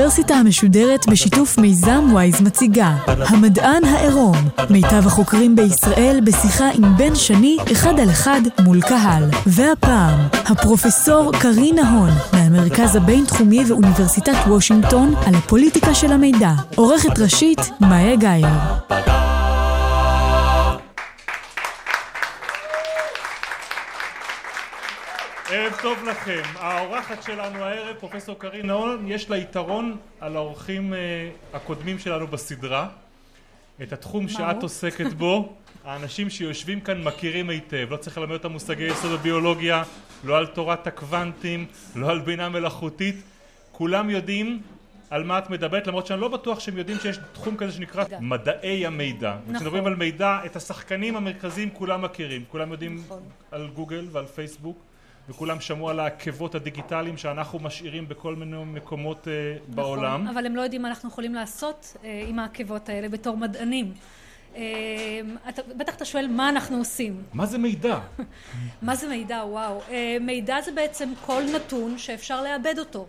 האוניברסיטה 0.00 0.34
המשודרת 0.34 1.06
בשיתוף 1.08 1.58
מיזם 1.58 2.04
וויז 2.12 2.40
מציגה 2.40 2.96
המדען 3.06 3.84
העירום 3.84 4.36
מיטב 4.70 5.06
החוקרים 5.06 5.56
בישראל 5.56 6.20
בשיחה 6.24 6.70
עם 6.74 6.96
בן 6.96 7.14
שני 7.14 7.56
אחד 7.72 8.00
על 8.00 8.10
אחד 8.10 8.40
מול 8.64 8.80
קהל. 8.80 9.24
והפעם 9.46 10.18
הפרופסור 10.32 11.32
קרין 11.32 11.76
נהון 11.76 12.10
מהמרכז 12.32 12.96
הבינתחומי 12.96 13.64
ואוניברסיטת 13.68 14.36
וושינגטון 14.46 15.14
על 15.26 15.34
הפוליטיקה 15.34 15.94
של 15.94 16.12
המידע. 16.12 16.52
עורכת 16.76 17.18
ראשית 17.18 17.60
מאיה 17.80 18.16
גאייר 18.16 19.29
טוב 25.82 26.04
לכם. 26.04 26.42
האורחת 26.54 27.22
שלנו 27.22 27.64
הערב, 27.64 27.96
פרופסור 27.96 28.38
קרין 28.38 28.66
נהון, 28.66 29.04
יש 29.06 29.30
לה 29.30 29.36
יתרון 29.36 29.96
על 30.20 30.36
האורחים 30.36 30.94
אה, 30.94 30.98
הקודמים 31.52 31.98
שלנו 31.98 32.26
בסדרה. 32.26 32.88
את 33.82 33.92
התחום 33.92 34.28
שאת 34.28 34.62
עוסקת 34.62 35.12
בו, 35.12 35.52
האנשים 35.84 36.30
שיושבים 36.30 36.80
כאן 36.80 37.02
מכירים 37.02 37.50
היטב. 37.50 37.86
לא 37.90 37.96
צריך 37.96 38.18
ללמד 38.18 38.32
אותם 38.32 38.52
מושגי 38.52 38.84
יסוד 38.84 39.12
הביולוגיה, 39.12 39.82
לא 40.24 40.38
על 40.38 40.46
תורת 40.46 40.86
הקוונטים, 40.86 41.66
לא 41.96 42.10
על 42.10 42.18
בינה 42.18 42.48
מלאכותית. 42.48 43.16
כולם 43.72 44.10
יודעים 44.10 44.62
על 45.10 45.24
מה 45.24 45.38
את 45.38 45.50
מדברת, 45.50 45.86
למרות 45.86 46.06
שאני 46.06 46.20
לא 46.20 46.28
בטוח 46.28 46.60
שהם 46.60 46.78
יודעים 46.78 46.98
שיש 46.98 47.18
תחום 47.32 47.56
כזה 47.56 47.72
שנקרא 47.72 48.04
מדעי 48.20 48.86
המידע. 48.86 49.36
נכון. 49.42 49.54
כשמדברים 49.54 49.86
על 49.86 49.96
מידע, 49.96 50.38
את 50.46 50.56
השחקנים 50.56 51.16
המרכזיים 51.16 51.70
כולם 51.70 52.02
מכירים. 52.02 52.44
כולם 52.48 52.72
יודעים 52.72 53.02
נכון. 53.06 53.22
על 53.50 53.68
גוגל 53.74 54.06
ועל 54.12 54.26
פייסבוק. 54.26 54.89
וכולם 55.30 55.60
שמעו 55.60 55.90
על 55.90 56.00
העקבות 56.00 56.54
הדיגיטליים 56.54 57.16
שאנחנו 57.16 57.58
משאירים 57.58 58.08
בכל 58.08 58.34
מיני 58.34 58.64
מקומות 58.64 59.28
בעולם. 59.68 60.22
נכון, 60.22 60.36
אבל 60.36 60.46
הם 60.46 60.56
לא 60.56 60.60
יודעים 60.60 60.82
מה 60.82 60.88
אנחנו 60.88 61.08
יכולים 61.08 61.34
לעשות 61.34 61.96
אה, 62.04 62.24
עם 62.28 62.38
העקבות 62.38 62.88
האלה 62.88 63.08
בתור 63.08 63.36
מדענים. 63.36 63.92
אה, 64.56 64.62
אתה, 65.48 65.62
בטח 65.76 65.94
אתה 65.94 66.04
שואל 66.04 66.26
מה 66.26 66.48
אנחנו 66.48 66.76
עושים. 66.76 67.22
מה 67.32 67.46
זה 67.46 67.58
מידע? 67.58 67.98
מה 68.82 68.96
זה 68.96 69.08
מידע? 69.08 69.44
וואו. 69.44 69.80
אה, 69.90 70.16
מידע 70.20 70.60
זה 70.60 70.72
בעצם 70.72 71.12
כל 71.26 71.42
נתון 71.54 71.98
שאפשר 71.98 72.42
לאבד 72.42 72.78
אותו. 72.78 73.06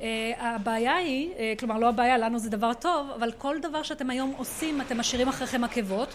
אה, 0.00 0.32
הבעיה 0.38 0.96
היא, 0.96 1.30
אה, 1.38 1.54
כלומר 1.58 1.78
לא 1.78 1.88
הבעיה, 1.88 2.18
לנו 2.18 2.38
זה 2.38 2.50
דבר 2.50 2.74
טוב, 2.74 3.10
אבל 3.10 3.32
כל 3.32 3.56
דבר 3.62 3.82
שאתם 3.82 4.10
היום 4.10 4.34
עושים, 4.36 4.80
אתם 4.80 4.98
משאירים 4.98 5.28
אחריכם 5.28 5.64
עקבות. 5.64 6.14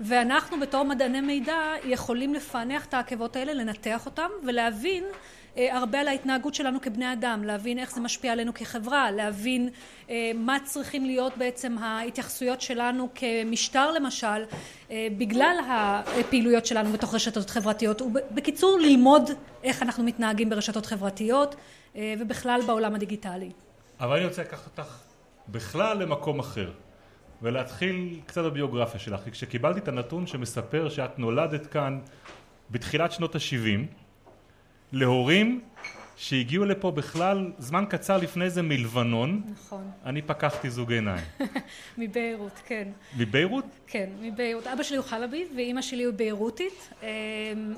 ואנחנו 0.00 0.60
בתור 0.60 0.82
מדעני 0.84 1.20
מידע 1.20 1.58
יכולים 1.84 2.34
לפענח 2.34 2.86
את 2.86 2.94
העקבות 2.94 3.36
האלה, 3.36 3.54
לנתח 3.54 4.06
אותם 4.06 4.28
ולהבין 4.46 5.04
אה, 5.56 5.76
הרבה 5.76 6.00
על 6.00 6.08
ההתנהגות 6.08 6.54
שלנו 6.54 6.80
כבני 6.80 7.12
אדם, 7.12 7.44
להבין 7.44 7.78
איך 7.78 7.90
זה 7.90 8.00
משפיע 8.00 8.32
עלינו 8.32 8.54
כחברה, 8.54 9.10
להבין 9.10 9.68
אה, 10.10 10.30
מה 10.34 10.56
צריכים 10.64 11.04
להיות 11.04 11.36
בעצם 11.36 11.78
ההתייחסויות 11.78 12.60
שלנו 12.60 13.08
כמשטר 13.14 13.92
למשל, 13.92 14.44
אה, 14.90 15.08
בגלל 15.18 15.56
הפעילויות 15.68 16.66
שלנו 16.66 16.92
בתוך 16.92 17.14
רשתות 17.14 17.50
חברתיות, 17.50 18.02
ובקיצור 18.02 18.78
ללמוד 18.78 19.30
איך 19.64 19.82
אנחנו 19.82 20.04
מתנהגים 20.04 20.50
ברשתות 20.50 20.86
חברתיות 20.86 21.56
ובכלל 22.18 22.60
בעולם 22.66 22.94
הדיגיטלי. 22.94 23.50
אבל 24.00 24.16
אני 24.16 24.26
רוצה 24.26 24.42
לקחת 24.42 24.78
אותך 24.78 24.98
בכלל 25.48 25.98
למקום 26.02 26.38
אחר. 26.38 26.70
ולהתחיל 27.42 28.20
קצת 28.26 28.44
בביוגרפיה 28.44 29.00
שלך, 29.00 29.20
כי 29.24 29.30
כשקיבלתי 29.30 29.78
את 29.78 29.88
הנתון 29.88 30.26
שמספר 30.26 30.88
שאת 30.88 31.18
נולדת 31.18 31.66
כאן 31.66 31.98
בתחילת 32.70 33.12
שנות 33.12 33.34
ה-70 33.34 33.94
להורים 34.92 35.60
שהגיעו 36.20 36.64
לפה 36.64 36.90
בכלל 36.90 37.52
זמן 37.58 37.84
קצר 37.88 38.16
לפני 38.16 38.50
זה 38.50 38.62
מלבנון, 38.62 39.42
נכון. 39.52 39.90
אני 40.04 40.22
פקחתי 40.22 40.70
זוג 40.70 40.92
עיניים. 40.92 41.24
מביירות, 41.98 42.60
כן. 42.66 42.88
מביירות? 43.16 43.64
כן, 43.86 44.10
מביירות. 44.20 44.66
אבא 44.66 44.82
שלי 44.82 44.96
הוא 44.96 45.04
חלבי 45.04 45.46
ואימא 45.56 45.82
שלי 45.82 46.04
הוא 46.04 46.14
ביירותית. 46.14 46.88
אמ, 47.02 47.06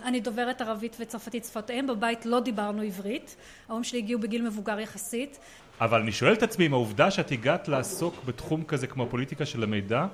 אני 0.04 0.20
דוברת 0.20 0.60
ערבית 0.60 0.96
וצרפתית 1.00 1.44
שפת 1.44 1.70
אם, 1.70 1.86
בבית 1.86 2.26
לא 2.26 2.40
דיברנו 2.40 2.82
עברית. 2.82 3.36
ההורים 3.68 3.84
שלי 3.84 3.98
הגיעו 3.98 4.20
בגיל 4.20 4.42
מבוגר 4.42 4.80
יחסית. 4.80 5.38
אבל 5.80 6.00
אני 6.00 6.12
שואל 6.12 6.32
את 6.32 6.42
עצמי 6.42 6.66
אם 6.66 6.72
העובדה 6.72 7.10
שאת 7.10 7.32
הגעת 7.32 7.68
לעסוק 7.68 8.14
בתחום 8.24 8.64
כזה 8.64 8.86
כמו 8.86 9.02
הפוליטיקה 9.02 9.46
של 9.46 9.62
המידע 9.62 10.06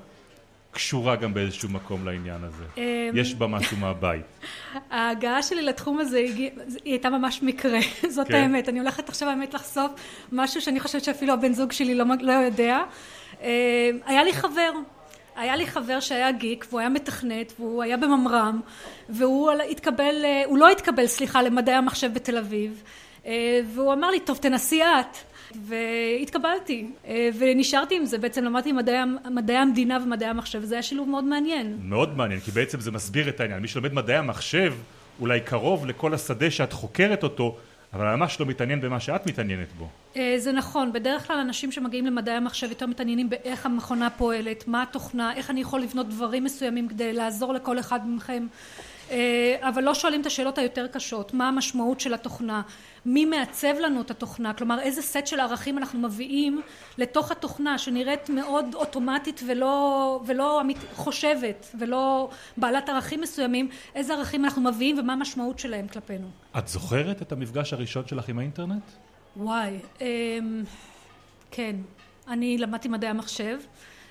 קשורה 0.70 1.16
גם 1.16 1.34
באיזשהו 1.34 1.69
מקום 1.69 2.06
לעניין 2.06 2.44
הזה. 2.44 2.64
אמ, 2.76 2.82
יש 3.14 3.34
בה 3.34 3.46
משהו 3.46 3.76
מהבית. 3.76 4.24
ההגעה 4.91 5.42
שלי 5.42 5.62
לתחום 5.62 5.98
הזה 5.98 6.19
היא 6.19 6.50
הייתה 6.84 7.10
ממש 7.10 7.42
מקרה, 7.42 7.78
זאת 8.14 8.28
כן. 8.28 8.34
האמת. 8.34 8.69
אני 8.69 8.78
הולכת 8.78 9.08
עכשיו 9.08 9.28
האמת 9.28 9.54
לחשוף 9.54 9.92
משהו 10.32 10.60
שאני 10.60 10.80
חושבת 10.80 11.04
שאפילו 11.04 11.32
הבן 11.32 11.52
זוג 11.52 11.72
שלי 11.72 11.94
לא, 11.94 12.04
לא 12.20 12.32
יודע. 12.32 12.78
אה, 13.42 13.90
היה 14.06 14.25
לי 14.25 14.32
חבר, 14.32 14.70
היה 15.36 15.56
לי 15.56 15.66
חבר 15.66 16.00
שהיה 16.00 16.32
גיק 16.32 16.66
והוא 16.69 16.80
היה 16.80 16.88
מתכנת 16.88 17.52
והוא 17.58 17.82
היה 17.82 17.96
בממר"ם 17.96 18.60
והוא 19.08 19.50
התקבל, 19.70 20.25
אה, 20.25 20.42
הוא 20.46 20.58
לא 20.58 20.69
התקבל 20.69 21.06
סליחה 21.06 21.42
למדעי 21.42 21.75
המחשב 21.75 22.14
בתל 22.14 22.38
אביב 22.38 22.82
אה, 23.26 23.60
והוא 23.75 23.92
אמר 23.92 24.10
לי 24.10 24.20
טוב 24.20 24.36
תנסי 24.36 24.82
את 24.82 25.16
והתקבלתי 25.64 26.86
אה, 27.06 27.28
ונשארתי 27.38 27.97
עם 27.97 28.04
זה 28.04 28.19
בעצם 28.19 28.44
למדתי 28.44 28.72
מדעי, 28.72 28.97
מדעי 29.31 29.56
המדינה 29.56 29.98
ומדעי 30.04 30.28
המחשב 30.28 30.59
וזה 30.62 30.75
היה 30.75 30.82
שילוב 30.82 31.09
מאוד 31.09 31.25
מעניין 31.25 31.78
מאוד 31.82 32.16
מעניין, 32.16 32.41
כי 32.41 32.50
בעצם 32.50 32.81
זה 32.81 32.91
מסביר 32.91 33.28
את 33.28 33.41
העניין. 33.41 33.62
מי 33.62 33.69
שלומד 33.69 33.92
מדעי 33.92 34.16
המחשב, 34.16 34.75
אולי 35.20 35.41
קרוב 35.41 35.87
לכל 35.87 36.14
השדה 36.14 36.50
שאת 36.50 36.72
חוקרת 36.72 37.22
אותו, 37.22 37.56
אבל 37.92 38.16
ממש 38.16 38.41
לא 38.41 38.47
מתעניין 38.47 38.81
במה 38.81 39.00
שאת 39.00 39.26
מתעניינת 39.26 39.72
בו. 39.78 39.88
אה, 40.16 40.34
זה 40.38 40.53
נכון, 40.53 40.92
בדרך 40.92 41.26
כלל 41.26 41.38
אנשים 41.38 41.72
שמגיעים 41.72 42.06
למדעי 42.06 42.34
המחשב 42.34 42.69
יותר 42.69 42.87
מתעניינים 42.87 43.31
באיך 43.31 43.66
המכונה 43.66 44.10
פועלת, 44.10 44.69
מה 44.69 44.82
התוכנה, 44.82 45.34
איך 45.34 45.50
אני 45.50 45.60
יכול 45.60 45.81
לבנות 45.81 46.08
דברים 46.08 46.44
מסוימים 46.44 46.88
כדי 46.88 47.12
לעזור 47.12 47.53
לכל 47.53 47.78
אחד 47.78 48.00
מכם, 48.06 48.47
אבל 49.60 49.82
לא 49.82 49.94
שואלים 49.94 50.20
את 50.20 50.26
השאלות 50.26 50.58
היותר 50.58 50.86
קשות, 50.86 51.34
מה 51.34 51.48
המשמעות 51.48 52.00
של 52.00 52.14
התוכנה, 52.14 52.62
מי 53.06 53.24
מעצב 53.24 53.74
לנו 53.80 54.00
את 54.00 54.10
התוכנה, 54.10 54.54
כלומר 54.54 54.80
איזה 54.80 55.02
סט 55.02 55.26
של 55.26 55.41
ערכים 55.41 55.78
אנחנו 55.78 55.98
מביאים 55.98 56.60
לתוך 56.98 57.30
התוכנה 57.30 57.78
שנראית 57.78 58.30
מאוד 58.30 58.74
אוטומטית 58.74 59.41
ולא, 59.46 60.20
ולא 60.26 60.60
אמית, 60.60 60.78
חושבת 60.94 61.66
ולא 61.78 62.30
בעלת 62.56 62.88
ערכים 62.88 63.20
מסוימים, 63.20 63.69
איזה 63.94 64.14
ערכים 64.14 64.44
אנחנו 64.44 64.62
מביאים 64.62 64.98
ומה 64.98 65.12
המשמעות 65.12 65.58
שלהם 65.58 65.88
כלפינו. 65.88 66.28
את 66.58 66.69
זוכרת 66.69 67.22
את 67.22 67.32
המפגש 67.32 67.72
הראשון 67.72 68.06
שלך 68.06 68.28
עם 68.28 68.38
האינטרנט? 68.38 68.82
וואי, 69.36 69.78
אמ, 70.00 70.06
כן, 71.50 71.76
אני 72.28 72.58
למדתי 72.58 72.88
מדעי 72.88 73.10
המחשב, 73.10 73.58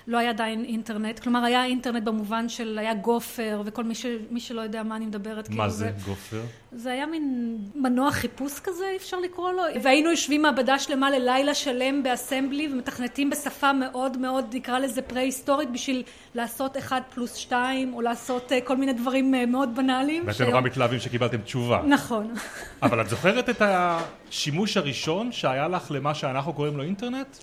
לא 0.08 0.18
היה 0.18 0.30
עדיין 0.30 0.64
אינטרנט, 0.64 1.18
כלומר 1.18 1.44
היה 1.44 1.64
אינטרנט 1.64 2.02
במובן 2.02 2.48
של 2.48 2.78
היה 2.78 2.94
גופר 2.94 3.62
וכל 3.64 3.84
מי, 3.84 3.94
ש, 3.94 4.06
מי 4.30 4.40
שלא 4.40 4.60
יודע 4.60 4.82
מה 4.82 4.96
אני 4.96 5.06
מדברת, 5.06 5.48
מה 5.48 5.56
כאילו 5.56 5.70
זה 5.70 5.90
גופר? 6.04 6.40
זה 6.72 6.92
היה 6.92 7.06
מין 7.06 7.56
מנוע 7.74 8.10
חיפוש 8.10 8.60
כזה, 8.60 8.84
אפשר 8.96 9.20
לקרוא 9.20 9.52
לו, 9.52 9.62
והיינו 9.82 10.10
יושבים 10.10 10.42
מעבדה 10.42 10.78
שלמה 10.78 11.10
ללילה 11.10 11.54
שלם 11.54 12.02
באסמבלי 12.02 12.68
ומתכנתים 12.72 13.30
בשפה 13.30 13.72
מאוד 13.72 14.18
מאוד, 14.18 14.44
נקרא 14.54 14.78
לזה 14.78 15.02
פרה-היסטורית, 15.02 15.70
בשביל 15.70 16.02
לעשות 16.34 16.76
אחד 16.76 17.00
פלוס 17.14 17.34
שתיים, 17.34 17.94
או 17.94 18.00
לעשות 18.00 18.52
אה, 18.52 18.60
כל 18.60 18.76
מיני 18.76 18.92
דברים 18.92 19.34
אה, 19.34 19.46
מאוד 19.46 19.76
בנאליים. 19.76 20.22
ואתם 20.26 20.44
נורא 20.44 20.60
מתלהבים 20.60 21.00
שקיבלתם 21.00 21.38
תשובה. 21.38 21.82
נכון. 21.86 22.34
אבל 22.82 23.00
את 23.00 23.08
זוכרת 23.08 23.48
את 23.48 23.62
השימוש 23.64 24.76
הראשון 24.76 25.32
שהיה 25.32 25.68
לך 25.68 25.90
למה 25.90 26.14
שאנחנו 26.14 26.52
קוראים 26.52 26.76
לו 26.76 26.82
אינטרנט? 26.82 27.36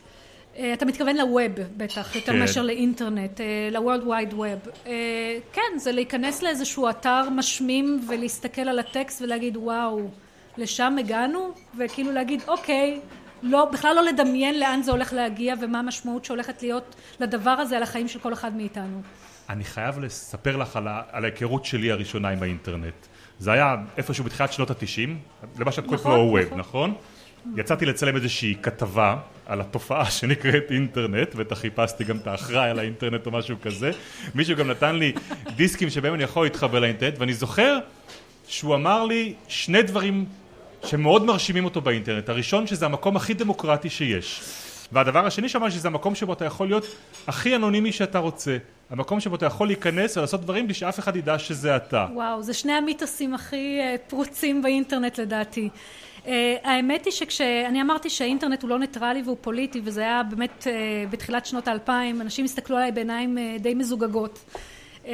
אה, 0.57 0.73
אתה 0.73 0.85
מתכוון 0.85 1.17
לווב 1.17 1.51
בטח, 1.77 2.15
יותר 2.15 2.31
כן. 2.33 2.39
מאשר 2.39 2.61
לאינטרנט, 2.61 3.41
ל-World 3.71 4.05
Wide 4.07 4.33
Web. 4.33 4.87
כן, 5.53 5.77
זה 5.77 5.91
להיכנס 5.91 6.43
לאיזשהו 6.43 6.89
אתר 6.89 7.29
משמים 7.29 8.01
ולהסתכל 8.09 8.61
על 8.61 8.79
הטקסט 8.79 9.21
ולהגיד 9.21 9.57
וואו, 9.57 10.09
לשם 10.57 10.95
הגענו? 10.99 11.49
וכאילו 11.77 12.11
להגיד 12.11 12.41
אוקיי, 12.47 12.99
לא, 13.43 13.65
בכלל 13.65 13.95
לא 13.95 14.03
לדמיין 14.03 14.59
לאן 14.59 14.81
זה 14.83 14.91
הולך 14.91 15.13
להגיע 15.13 15.55
ומה 15.61 15.79
המשמעות 15.79 16.25
שהולכת 16.25 16.61
להיות 16.63 16.95
לדבר 17.19 17.49
הזה 17.49 17.77
על 17.77 17.83
החיים 17.83 18.07
של 18.07 18.19
כל 18.19 18.33
אחד 18.33 18.55
מאיתנו. 18.55 19.01
אני 19.49 19.63
חייב 19.63 19.99
לספר 19.99 20.57
לך 20.57 20.75
על, 20.75 20.87
ה- 20.87 21.01
על 21.11 21.23
ההיכרות 21.23 21.65
שלי 21.65 21.91
הראשונה 21.91 22.29
עם 22.29 22.43
האינטרנט. 22.43 22.93
זה 23.39 23.51
היה 23.51 23.75
איפשהו 23.97 24.23
בתחילת 24.23 24.53
שנות 24.53 24.69
התשעים, 24.71 25.19
למה 25.59 25.71
שאת 25.71 25.85
קוראת 25.85 25.99
נכון, 25.99 26.11
לו 26.19 26.25
ווב, 26.25 26.39
נכון. 26.39 26.59
נכון? 26.59 26.93
יצאתי 27.57 27.85
לצלם 27.85 28.15
איזושהי 28.15 28.55
כתבה 28.61 29.17
על 29.45 29.61
התופעה 29.61 30.11
שנקראת 30.11 30.71
אינטרנט, 30.71 31.35
בטח 31.35 31.57
חיפשתי 31.57 32.03
גם 32.03 32.17
את 32.17 32.27
האחראי 32.27 32.69
על 32.69 32.79
האינטרנט 32.79 33.25
או 33.25 33.31
משהו 33.31 33.55
כזה. 33.61 33.91
מישהו 34.35 34.55
גם 34.57 34.67
נתן 34.67 34.95
לי 34.95 35.13
דיסקים 35.55 35.89
שבהם 35.89 36.13
אני 36.13 36.23
יכול 36.23 36.45
להתחבר 36.45 36.79
לאינטרנט, 36.79 37.13
ואני 37.19 37.33
זוכר 37.33 37.77
שהוא 38.47 38.75
אמר 38.75 39.05
לי 39.05 39.33
שני 39.47 39.81
דברים 39.81 40.25
שמאוד 40.85 41.25
מרשימים 41.25 41.65
אותו 41.65 41.81
באינטרנט. 41.81 42.29
הראשון 42.29 42.67
שזה 42.67 42.85
המקום 42.85 43.15
הכי 43.15 43.33
דמוקרטי 43.33 43.89
שיש. 43.89 44.41
והדבר 44.91 45.25
השני 45.25 45.49
שאמר 45.49 45.69
שזה 45.69 45.87
המקום 45.87 46.15
שבו 46.15 46.33
אתה 46.33 46.45
יכול 46.45 46.67
להיות 46.67 46.85
הכי 47.27 47.55
אנונימי 47.55 47.91
שאתה 47.91 48.19
רוצה. 48.19 48.57
המקום 48.89 49.19
שבו 49.19 49.35
אתה 49.35 49.45
יכול 49.45 49.67
להיכנס 49.67 50.17
ולעשות 50.17 50.41
דברים 50.41 50.65
בלי 50.65 50.73
שאף 50.73 50.99
אחד 50.99 51.15
ידע 51.15 51.39
שזה 51.39 51.75
אתה. 51.75 52.07
וואו, 52.13 52.43
זה 52.43 52.53
שני 52.53 52.71
המיתוסים 52.71 53.33
הכי 53.33 53.79
אה, 53.79 53.95
פרוצים 54.07 54.61
באינטרנט 54.61 55.19
לדעתי. 55.19 55.69
Uh, 56.25 56.27
האמת 56.63 57.05
היא 57.05 57.13
שכשאני 57.13 57.81
אמרתי 57.81 58.09
שהאינטרנט 58.09 58.61
הוא 58.61 58.69
לא 58.69 58.79
ניטרלי 58.79 59.21
והוא 59.25 59.37
פוליטי 59.41 59.81
וזה 59.83 60.01
היה 60.01 60.23
באמת 60.23 60.63
uh, 60.63 61.09
בתחילת 61.09 61.45
שנות 61.45 61.67
האלפיים 61.67 62.21
אנשים 62.21 62.45
הסתכלו 62.45 62.77
עליי 62.77 62.91
בעיניים 62.91 63.37
uh, 63.37 63.61
די 63.61 63.73
מזוגגות. 63.73 64.39
uh, 65.03 65.07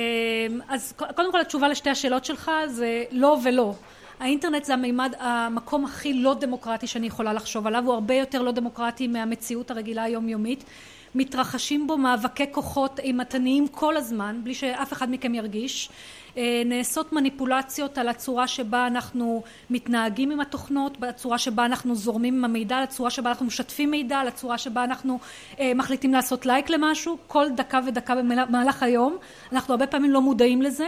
אז 0.69 0.93
קודם 1.15 1.31
כל 1.31 1.41
התשובה 1.41 1.67
לשתי 1.67 1.89
השאלות 1.89 2.25
שלך 2.25 2.51
זה 2.67 3.03
לא 3.11 3.37
ולא. 3.43 3.73
האינטרנט 4.19 4.65
זה 4.65 4.73
המימד 4.73 5.13
המקום 5.19 5.85
הכי 5.85 6.13
לא 6.13 6.33
דמוקרטי 6.33 6.87
שאני 6.87 7.07
יכולה 7.07 7.33
לחשוב 7.33 7.67
עליו 7.67 7.83
הוא 7.85 7.93
הרבה 7.93 8.13
יותר 8.13 8.41
לא 8.41 8.51
דמוקרטי 8.51 9.07
מהמציאות 9.07 9.71
הרגילה 9.71 10.03
היומיומית. 10.03 10.63
מתרחשים 11.15 11.87
בו 11.87 11.97
מאבקי 11.97 12.45
כוחות 12.51 12.99
אימתניים 12.99 13.67
כל 13.67 13.97
הזמן 13.97 14.39
בלי 14.43 14.53
שאף 14.53 14.93
אחד 14.93 15.11
מכם 15.11 15.35
ירגיש 15.35 15.89
נעשות 16.65 17.13
מניפולציות 17.13 17.97
על 17.97 18.07
הצורה 18.07 18.47
שבה 18.47 18.87
אנחנו 18.87 19.43
מתנהגים 19.69 20.31
עם 20.31 20.39
התוכנות, 20.39 20.99
בצורה 20.99 21.37
שבה 21.37 21.65
אנחנו 21.65 21.95
זורמים 21.95 22.37
עם 22.37 22.45
המידע, 22.45 22.77
על 22.77 22.83
הצורה 22.83 23.09
שבה 23.09 23.29
אנחנו 23.29 23.45
משתפים 23.45 23.91
מידע, 23.91 24.17
על 24.17 24.27
הצורה 24.27 24.57
שבה 24.57 24.83
אנחנו 24.83 25.19
אה, 25.59 25.71
מחליטים 25.75 26.13
לעשות 26.13 26.45
לייק 26.45 26.69
למשהו, 26.69 27.17
כל 27.27 27.45
דקה 27.55 27.79
ודקה 27.87 28.15
במהלך 28.15 28.83
היום, 28.83 29.17
אנחנו 29.51 29.73
הרבה 29.73 29.87
פעמים 29.87 30.11
לא 30.11 30.21
מודעים 30.21 30.61
לזה. 30.61 30.87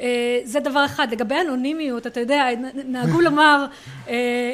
אה, 0.00 0.40
זה 0.44 0.60
דבר 0.60 0.84
אחד. 0.84 1.12
לגבי 1.12 1.34
אנונימיות, 1.40 2.06
אתה 2.06 2.20
יודע, 2.20 2.46
נהגו 2.74 3.20
לומר 3.20 3.66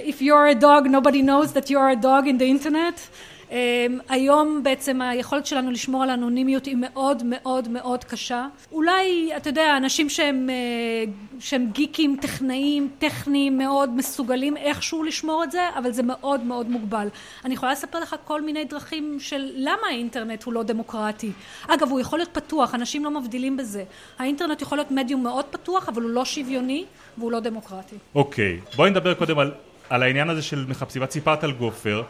If 0.07 0.21
you're 0.21 0.59
a 0.59 0.61
dog, 0.61 0.87
nobody 0.87 1.23
knows 1.23 1.53
that 1.53 1.71
you're 1.71 1.91
a 1.99 2.03
dog 2.03 2.27
in 2.27 2.39
the 2.39 2.67
internet. 2.67 3.01
אמ, 3.50 3.99
היום 4.08 4.61
בעצם 4.62 5.02
היכולת 5.02 5.47
שלנו 5.47 5.70
לשמור 5.70 6.02
על 6.02 6.11
אנונימיות 6.11 6.67
היא 6.67 6.76
מאוד 6.79 7.23
מאוד 7.26 7.69
מאוד 7.69 8.05
קשה. 8.05 8.47
אולי, 8.73 9.31
אתה 9.37 9.49
יודע, 9.49 9.76
אנשים 9.76 10.08
שהם, 10.08 10.50
אה, 10.50 11.12
שהם 11.41 11.67
גיקים, 11.73 12.17
טכנאים, 12.20 12.91
טכניים, 12.99 13.58
מאוד 13.58 13.97
מסוגלים 13.97 14.56
איכשהו 14.56 15.02
לשמור 15.02 15.44
את 15.44 15.50
זה, 15.50 15.61
אבל 15.79 15.93
זה 15.93 16.02
מאוד 16.02 16.44
מאוד 16.44 16.70
מוגבל. 16.70 17.08
אני 17.44 17.55
יכולה 17.55 17.73
לספר 17.73 18.00
לך 18.00 18.17
כל 18.25 18.43
מיני 18.43 18.64
דרכים 18.64 19.17
של 19.20 19.50
למה 19.55 19.87
האינטרנט 19.91 20.44
הוא 20.44 20.55
לא 20.55 20.62
דמוקרטי. 20.62 21.32
אגב, 21.69 21.91
הוא 21.91 22.00
יכול 22.00 22.19
להיות 22.19 22.31
פתוח, 22.32 22.75
אנשים 22.75 23.05
לא 23.05 23.11
מבדילים 23.11 23.56
בזה. 23.56 23.85
האינטרנט 24.19 24.62
יכול 24.62 24.79
להיות 24.79 24.91
מדיום 24.91 25.23
מאוד 25.23 25.44
פתוח, 25.44 25.88
אבל 25.88 26.02
הוא 26.02 26.11
לא 26.11 26.25
שוויוני 26.25 26.85
והוא 27.19 27.32
לא 27.32 27.41
דמוקרטי. 27.41 27.97
אוקיי, 28.14 28.61
okay. 28.64 28.76
בואי 28.76 28.91
נדבר 28.91 29.14
קודם 29.14 29.38
על, 29.38 29.52
על 29.91 30.02
העניין 30.02 30.31
הזה 30.31 30.43
של 30.43 30.64
מחפשים. 30.69 31.02
את 31.02 31.11
סיפרת 31.11 31.44
על 31.44 31.52
גופר. 31.52 32.02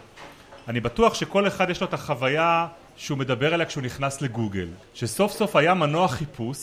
אני 0.71 0.81
בטוח 0.81 1.15
שכל 1.15 1.47
אחד 1.47 1.71
יש 1.71 1.81
לו 1.81 1.87
את 1.87 1.95
החוויה 1.95 2.67
שהוא 2.97 3.19
מדבר 3.19 3.55
עליה 3.55 3.67
כשהוא 3.67 3.83
נכנס 3.83 4.23
לגוגל 4.23 4.69
שסוף 4.95 5.33
סוף 5.33 5.57
היה 5.57 5.75
מנוע 5.75 6.09
חיפוש 6.09 6.59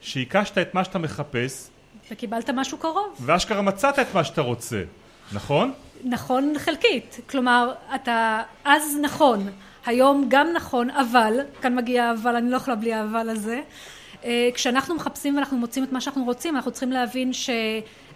שהיקשת 0.00 0.58
את 0.58 0.74
מה 0.74 0.84
שאתה 0.84 0.98
מחפש 0.98 1.70
וקיבלת 2.10 2.50
משהו 2.50 2.78
קרוב 2.78 3.16
ואשכרה 3.20 3.62
מצאת 3.62 3.98
את 3.98 4.14
מה 4.14 4.24
שאתה 4.24 4.40
רוצה, 4.40 4.82
נכון? 5.32 5.72
נכון 6.04 6.54
חלקית, 6.58 7.20
כלומר 7.30 7.72
אתה 7.94 8.42
אז 8.64 8.98
נכון, 9.02 9.48
היום 9.86 10.26
גם 10.28 10.46
נכון, 10.56 10.90
אבל, 10.90 11.32
כאן 11.60 11.74
מגיע 11.74 12.04
האבל, 12.04 12.36
אני 12.36 12.50
לא 12.50 12.56
יכולה 12.56 12.76
בלי 12.76 12.94
האבל 12.94 13.28
הזה 13.28 13.60
כשאנחנו 14.54 14.94
מחפשים 14.94 15.36
ואנחנו 15.36 15.56
מוצאים 15.56 15.84
את 15.84 15.92
מה 15.92 16.00
שאנחנו 16.00 16.24
רוצים 16.24 16.56
אנחנו 16.56 16.70
צריכים 16.70 16.92
להבין 16.92 17.32
ש... 17.32 17.50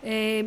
אה, 0.04 0.40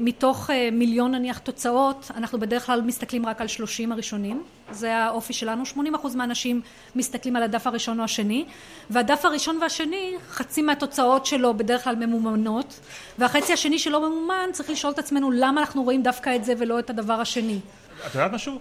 אה, 0.50 0.70
מיליון 0.72 1.12
נניח 1.12 1.38
תוצאות 1.38 2.12
אנחנו 2.16 2.40
בדרך 2.40 2.66
כלל 2.66 2.82
מסתכלים 2.82 3.26
רק 3.26 3.42
על 3.42 3.48
שלושים 3.48 3.92
הראשונים. 3.92 4.44
זה 4.72 4.96
האופי 4.96 5.34
שלנו. 5.34 5.66
שמונים 5.66 5.96
אחוז 5.96 6.16
מהאנשים 6.16 6.62
מסתכלים 6.96 7.36
על 7.36 7.44
הדף 7.44 7.68
הראשון 7.68 8.00
או 8.00 8.04
השני 8.04 8.46
והדף 8.90 9.26
הראשון 9.26 9.58
והשני 9.62 10.14
חצי 10.30 10.62
מהתוצאות 10.62 11.26
שלו 11.26 11.54
בדרך 11.54 11.84
כלל 11.84 11.96
ממומנות 11.96 12.80
והחצי 13.18 13.54
השני 13.54 13.80
שלא 13.80 14.10
ממומן 14.10 14.50
צריך 14.52 14.70
לשאול 14.70 14.94
את 14.94 15.00
עצמנו 15.00 15.32
למה 15.32 15.62
אנחנו 15.62 15.84
רואים 15.84 16.04
דווקא 16.04 16.36
את 16.36 16.46
זה 16.46 16.54
ולא 16.58 16.80
את 16.80 16.90
הדבר 16.90 17.14
השני. 17.14 17.60
את 18.08 18.16
יודעת 18.16 18.32
משהו? 18.32 18.60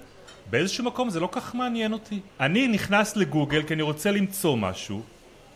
באיזשהו 0.51 0.85
מקום 0.85 1.11
זה 1.11 1.21
לא 1.21 1.29
כך 1.33 1.55
מעניין 1.55 1.93
אותי. 1.93 2.21
אני 2.41 2.69
נכנס 2.69 3.17
לגוגל 3.17 3.63
כי 3.63 3.75
אני 3.75 3.83
רוצה 3.83 4.11
למצוא 4.11 4.57
משהו 4.57 5.03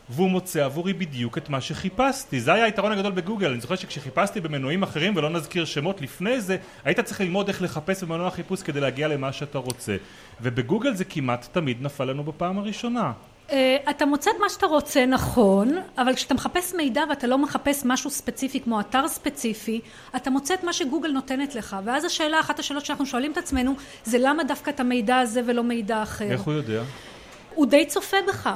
והוא 0.09 0.29
מוצא 0.29 0.65
עבורי 0.65 0.93
בדיוק 0.93 1.37
את 1.37 1.49
מה 1.49 1.61
שחיפשתי. 1.61 2.39
זה 2.39 2.53
היה 2.53 2.65
היתרון 2.65 2.91
הגדול 2.91 3.11
בגוגל. 3.11 3.51
אני 3.51 3.61
זוכר 3.61 3.75
שכשחיפשתי 3.75 4.41
במנועים 4.41 4.83
אחרים 4.83 5.15
ולא 5.15 5.29
נזכיר 5.29 5.65
שמות 5.65 6.01
לפני 6.01 6.41
זה 6.41 6.57
היית 6.83 6.99
צריך 6.99 7.21
ללמוד 7.21 7.47
איך 7.47 7.61
לחפש 7.61 8.03
במנוע 8.03 8.31
חיפוש 8.31 8.61
כדי 8.61 8.79
להגיע 8.79 9.07
למה 9.07 9.33
שאתה 9.33 9.57
רוצה. 9.57 9.95
ובגוגל 10.41 10.93
זה 10.93 11.05
כמעט 11.05 11.47
תמיד 11.51 11.81
נפל 11.81 12.05
לנו 12.05 12.23
בפעם 12.23 12.57
הראשונה. 12.57 13.11
Uh, 13.49 13.51
אתה 13.89 14.05
מוצא 14.05 14.31
את 14.31 14.35
מה 14.41 14.49
שאתה 14.49 14.65
רוצה 14.65 15.05
נכון 15.05 15.77
אבל 15.97 16.15
כשאתה 16.15 16.33
מחפש 16.33 16.73
מידע 16.75 17.01
ואתה 17.09 17.27
לא 17.27 17.37
מחפש 17.37 17.81
משהו 17.85 18.09
ספציפי 18.09 18.59
כמו 18.59 18.79
אתר 18.79 19.07
ספציפי 19.07 19.81
אתה 20.15 20.29
מוצא 20.29 20.53
את 20.53 20.63
מה 20.63 20.73
שגוגל 20.73 21.09
נותנת 21.11 21.55
לך. 21.55 21.77
ואז 21.85 22.05
השאלה 22.05 22.39
אחת 22.39 22.59
השאלות 22.59 22.85
שאנחנו 22.85 23.05
שואלים 23.05 23.31
את 23.31 23.37
עצמנו 23.37 23.75
זה 24.03 24.17
למה 24.21 24.43
דווקא 24.43 24.69
את 24.69 24.79
המידע 24.79 25.17
הזה 25.17 25.41
ולא 25.45 25.63
מידע 25.63 26.03
אחר? 26.03 26.31
איך 26.31 26.41
הוא 26.41 26.53
יודע? 26.53 26.81
הוא 27.55 27.65
די 27.65 27.85
צופה 27.85 28.17
בך 28.27 28.49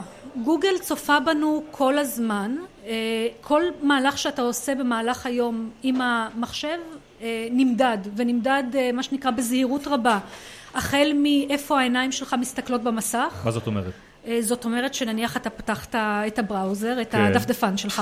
גוגל 0.43 0.77
צופה 0.81 1.19
בנו 1.19 1.63
כל 1.71 1.97
הזמן 1.97 2.55
אה, 2.85 3.27
כל 3.41 3.63
מהלך 3.81 4.17
שאתה 4.17 4.41
עושה 4.41 4.75
במהלך 4.75 5.25
היום 5.25 5.69
עם 5.83 6.01
המחשב 6.01 6.77
אה, 7.21 7.47
נמדד 7.51 7.97
ונמדד 8.15 8.63
אה, 8.75 8.91
מה 8.93 9.03
שנקרא 9.03 9.31
בזהירות 9.31 9.87
רבה 9.87 10.19
החל 10.73 11.11
מאיפה 11.15 11.79
העיניים 11.79 12.11
שלך 12.11 12.35
מסתכלות 12.39 12.83
במסך 12.83 13.41
מה 13.45 13.51
זאת 13.51 13.67
אומרת? 13.67 13.93
זאת 14.39 14.65
אומרת 14.65 14.93
שנניח 14.93 15.37
אתה 15.37 15.49
פתחת 15.49 15.95
את 16.27 16.39
הבראוזר, 16.39 17.01
את 17.01 17.11
כן. 17.11 17.21
הדפדפן 17.21 17.77
שלך 17.77 18.01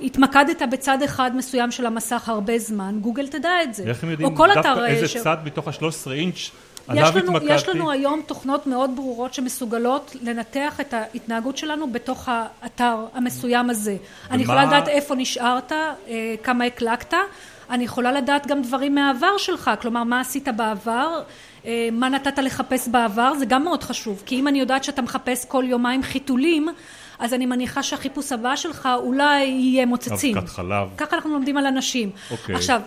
והתמקדת 0.00 0.62
בצד 0.70 1.02
אחד 1.02 1.36
מסוים 1.36 1.70
של 1.70 1.86
המסך 1.86 2.28
הרבה 2.28 2.58
זמן, 2.58 2.98
גוגל 3.00 3.28
תדע 3.28 3.62
את 3.62 3.74
זה. 3.74 3.84
איך 3.86 4.04
הם 4.04 4.10
יודעים 4.10 4.34
דווקא 4.54 4.86
איזה 4.86 5.08
ש... 5.08 5.16
צד 5.16 5.36
מתוך 5.44 5.68
השלוש 5.68 5.94
עשרה 5.94 6.14
אינץ' 6.14 6.50
יש 6.94 7.16
לנו, 7.16 7.38
יש 7.42 7.68
לנו 7.68 7.90
היום 7.90 8.22
תוכנות 8.26 8.66
מאוד 8.66 8.96
ברורות 8.96 9.34
שמסוגלות 9.34 10.16
לנתח 10.22 10.80
את 10.80 10.94
ההתנהגות 10.94 11.56
שלנו 11.56 11.92
בתוך 11.92 12.28
האתר 12.28 12.96
המסוים 13.14 13.70
הזה. 13.70 13.96
ומה... 14.26 14.34
אני 14.34 14.42
יכולה 14.42 14.64
לדעת 14.64 14.88
איפה 14.88 15.14
נשארת, 15.14 15.72
אה, 15.72 16.34
כמה 16.42 16.64
הקלקת, 16.64 17.14
אני 17.70 17.84
יכולה 17.84 18.12
לדעת 18.12 18.46
גם 18.46 18.62
דברים 18.62 18.94
מהעבר 18.94 19.38
שלך, 19.38 19.70
כלומר 19.80 20.04
מה 20.04 20.20
עשית 20.20 20.48
בעבר, 20.48 21.22
אה, 21.66 21.88
מה 21.92 22.08
נתת 22.08 22.38
לחפש 22.38 22.88
בעבר, 22.88 23.32
זה 23.38 23.44
גם 23.44 23.64
מאוד 23.64 23.82
חשוב, 23.82 24.22
כי 24.26 24.40
אם 24.40 24.48
אני 24.48 24.60
יודעת 24.60 24.84
שאתה 24.84 25.02
מחפש 25.02 25.44
כל 25.44 25.64
יומיים 25.66 26.02
חיתולים 26.02 26.68
אז 27.18 27.34
אני 27.34 27.46
מניחה 27.46 27.82
שהחיפוש 27.82 28.32
הבא 28.32 28.56
שלך 28.56 28.88
אולי 28.96 29.44
יהיה 29.44 29.86
מוצצים. 29.86 30.38
אבקת 30.38 30.48
חלב. 30.48 30.88
ככה 30.96 31.16
אנחנו 31.16 31.32
לומדים 31.32 31.56
על 31.56 31.66
אנשים. 31.66 32.10
אוקיי. 32.30 32.54
עכשיו, 32.54 32.80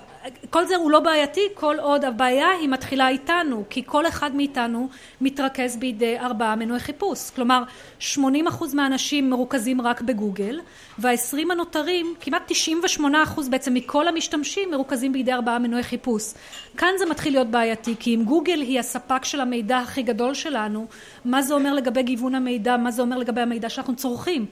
כל 0.50 0.66
זה 0.66 0.76
הוא 0.76 0.92
לא 0.92 1.00
בעייתי 1.00 1.42
כל 1.54 1.80
עוד 1.80 2.06
הבעיה 2.06 2.50
היא 2.50 2.70
מתחילה 2.70 3.10
איתנו 3.10 3.64
כי 3.70 3.84
כל 3.86 4.08
אחד 4.08 4.36
מאיתנו 4.36 4.90
מתרכז 5.22 5.78
בידי 5.78 6.20
ארבעה 6.20 6.56
מנועי 6.56 6.80
חיפוש. 6.80 7.30
כלומר 7.30 7.64
80 8.00 8.48
אחוז 8.48 8.74
מהאנשים 8.74 9.30
מרוכזים 9.30 9.82
רק 9.82 10.02
בגוגל 10.02 10.60
והעשרים 10.98 11.52
הנותרים 11.52 12.14
כמעט 12.22 12.42
98 12.48 13.24
אחוז 13.24 13.50
בעצם 13.50 13.74
מכל 13.74 14.08
המשתמשים 14.08 14.72
מרוכזים 14.72 15.14
בידי 15.14 15.34
ארבעה 15.34 15.60
מנועי 15.60 15.84
חיפוש. 15.84 16.34
כאן 16.78 16.94
זה 16.98 17.06
מתחיל 17.06 17.34
להיות 17.34 17.48
בעייתי 17.48 17.96
כי 18.00 18.16
אם 18.16 18.24
גוגל 18.24 18.62
היא 18.62 18.80
הספק 18.80 19.26
של 19.26 19.42
המידע 19.42 19.78
הכי 19.78 20.04
גדול 20.04 20.34
שלנו 20.34 20.88
מה 21.26 21.42
זה 21.42 21.54
אומר 21.54 21.74
לגבי 21.74 22.04
גיוון 22.04 22.36
המידע? 22.36 22.78
מה 22.78 22.92
זה 22.92 23.02
אומר 23.02 23.18
לגבי 23.18 23.42
המידע 23.42 23.70
שאנחנו 23.70 23.96
צורכים 23.96 24.46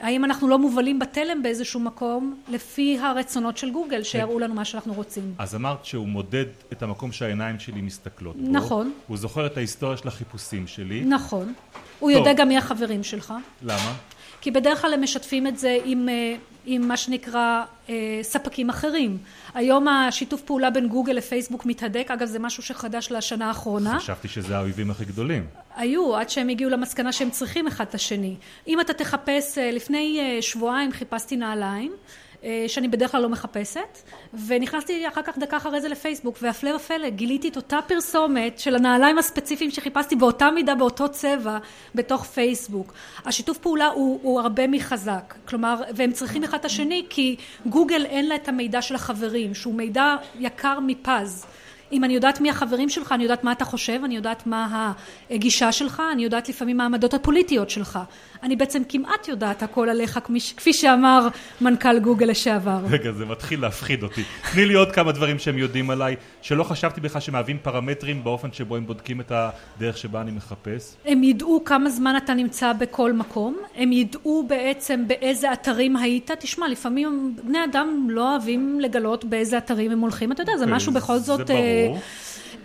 האם 0.00 0.24
אנחנו 0.24 0.48
לא 0.48 0.58
מובלים 0.58 0.98
בתלם 0.98 1.42
באיזשהו 1.42 1.80
מקום 1.80 2.36
לפי 2.48 2.98
הרצונות 2.98 3.56
של 3.56 3.70
גוגל 3.70 4.02
שיראו 4.02 4.38
לנו 4.38 4.54
מה 4.54 4.64
שאנחנו 4.64 4.92
רוצים. 4.92 5.34
אז 5.38 5.54
אמרת 5.54 5.84
שהוא 5.84 6.08
מודד 6.08 6.44
את 6.72 6.82
המקום 6.82 7.12
שהעיניים 7.12 7.58
שלי 7.58 7.80
מסתכלות 7.80 8.36
בו. 8.36 8.52
נכון. 8.52 8.92
הוא 9.06 9.16
זוכר 9.16 9.46
את 9.46 9.56
ההיסטוריה 9.56 9.96
של 9.96 10.08
החיפושים 10.08 10.66
שלי. 10.66 11.00
נכון. 11.00 11.52
הוא 11.98 12.10
יודע 12.10 12.32
גם 12.32 12.48
מי 12.48 12.56
החברים 12.56 13.02
שלך. 13.02 13.34
למה? 13.62 13.94
כי 14.40 14.50
בדרך 14.50 14.82
כלל 14.82 14.94
הם 14.94 15.02
משתפים 15.02 15.46
את 15.46 15.58
זה 15.58 15.78
עם, 15.84 16.08
אה, 16.08 16.36
עם 16.66 16.88
מה 16.88 16.96
שנקרא 16.96 17.64
אה, 17.88 17.94
ספקים 18.22 18.70
אחרים. 18.70 19.18
היום 19.54 19.88
השיתוף 19.88 20.42
פעולה 20.42 20.70
בין 20.70 20.88
גוגל 20.88 21.12
לפייסבוק 21.12 21.66
מתהדק, 21.66 22.10
אגב 22.10 22.26
זה 22.26 22.38
משהו 22.38 22.62
שחדש 22.62 23.12
לשנה 23.12 23.48
האחרונה. 23.48 23.98
חשבתי 23.98 24.28
שזה 24.28 24.56
האויבים 24.56 24.90
הכי 24.90 25.04
גדולים. 25.04 25.46
היו, 25.76 26.16
עד 26.16 26.30
שהם 26.30 26.48
הגיעו 26.48 26.70
למסקנה 26.70 27.12
שהם 27.12 27.30
צריכים 27.30 27.66
אחד 27.66 27.84
את 27.88 27.94
השני. 27.94 28.34
אם 28.68 28.80
אתה 28.80 28.92
תחפש, 28.92 29.58
אה, 29.58 29.70
לפני 29.70 30.38
שבועיים 30.40 30.92
חיפשתי 30.92 31.36
נעליים 31.36 31.92
שאני 32.66 32.88
בדרך 32.88 33.12
כלל 33.12 33.22
לא 33.22 33.28
מחפשת 33.28 33.98
ונכנסתי 34.46 35.08
אחר 35.08 35.22
כך 35.22 35.38
דקה 35.38 35.56
אחרי 35.56 35.80
זה 35.80 35.88
לפייסבוק 35.88 36.38
והפלא 36.42 36.70
ופלא 36.76 37.08
גיליתי 37.08 37.48
את 37.48 37.56
אותה 37.56 37.78
פרסומת 37.86 38.58
של 38.58 38.76
הנעליים 38.76 39.18
הספציפיים 39.18 39.70
שחיפשתי 39.70 40.16
באותה 40.16 40.50
מידה 40.50 40.74
באותו 40.74 41.08
צבע 41.08 41.58
בתוך 41.94 42.24
פייסבוק. 42.24 42.92
השיתוף 43.24 43.58
פעולה 43.58 43.86
הוא, 43.86 44.20
הוא 44.22 44.40
הרבה 44.40 44.66
מחזק. 44.66 45.34
כלומר 45.48 45.82
והם 45.94 46.12
צריכים 46.12 46.44
אחד 46.44 46.58
את 46.58 46.64
השני 46.64 47.06
כי 47.10 47.36
גוגל 47.66 48.04
אין 48.04 48.28
לה 48.28 48.34
את 48.34 48.48
המידע 48.48 48.82
של 48.82 48.94
החברים 48.94 49.54
שהוא 49.54 49.74
מידע 49.74 50.16
יקר 50.38 50.78
מפז. 50.80 51.46
אם 51.92 52.04
אני 52.04 52.14
יודעת 52.14 52.40
מי 52.40 52.50
החברים 52.50 52.88
שלך, 52.88 53.12
אני 53.12 53.22
יודעת 53.22 53.44
מה 53.44 53.52
אתה 53.52 53.64
חושב, 53.64 54.00
אני 54.04 54.16
יודעת 54.16 54.46
מה 54.46 54.92
הגישה 55.30 55.72
שלך, 55.72 56.02
אני 56.12 56.24
יודעת 56.24 56.48
לפעמים 56.48 56.76
מה 56.76 56.82
העמדות 56.82 57.14
הפוליטיות 57.14 57.70
שלך. 57.70 57.98
אני 58.42 58.56
בעצם 58.56 58.82
כמעט 58.88 59.28
יודעת 59.28 59.62
הכל 59.62 59.88
עליך, 59.88 60.18
כפי 60.56 60.72
שאמר 60.72 61.28
מנכ"ל 61.60 61.98
גוגל 61.98 62.26
לשעבר. 62.26 62.78
רגע, 62.90 63.12
זה 63.12 63.24
מתחיל 63.24 63.60
להפחיד 63.60 64.02
אותי. 64.02 64.22
תני 64.52 64.66
לי 64.66 64.74
עוד 64.74 64.92
כמה 64.92 65.12
דברים 65.12 65.38
שהם 65.38 65.58
יודעים 65.58 65.90
עליי, 65.90 66.16
שלא 66.42 66.64
חשבתי 66.64 67.00
בכלל 67.00 67.20
שמהווים 67.20 67.58
פרמטרים 67.62 68.24
באופן 68.24 68.52
שבו 68.52 68.76
הם 68.76 68.86
בודקים 68.86 69.20
את 69.20 69.32
הדרך 69.34 69.98
שבה 69.98 70.20
אני 70.20 70.30
מחפש. 70.30 70.94
הם 71.04 71.22
ידעו 71.22 71.62
כמה 71.64 71.90
זמן 71.90 72.16
אתה 72.16 72.34
נמצא 72.34 72.72
בכל 72.72 73.12
מקום, 73.12 73.56
הם 73.76 73.92
ידעו 73.92 74.44
בעצם 74.48 75.04
באיזה 75.06 75.52
אתרים 75.52 75.96
היית. 75.96 76.30
תשמע, 76.38 76.68
לפעמים 76.68 77.36
בני 77.44 77.58
אדם 77.64 78.06
לא 78.10 78.32
אוהבים 78.32 78.80
לגלות 78.80 79.24
באיזה 79.24 79.58
אתרים 79.58 79.90
הם 79.90 80.00
הולכים, 80.00 80.32
אתה 80.32 80.42
יודע, 80.42 80.52
זה 80.56 80.64
אוקיי, 80.64 80.76
משהו 80.76 80.92
בכל 80.92 81.18
זאת... 81.18 81.46
זה 81.46 81.54
ברור. 81.54 81.98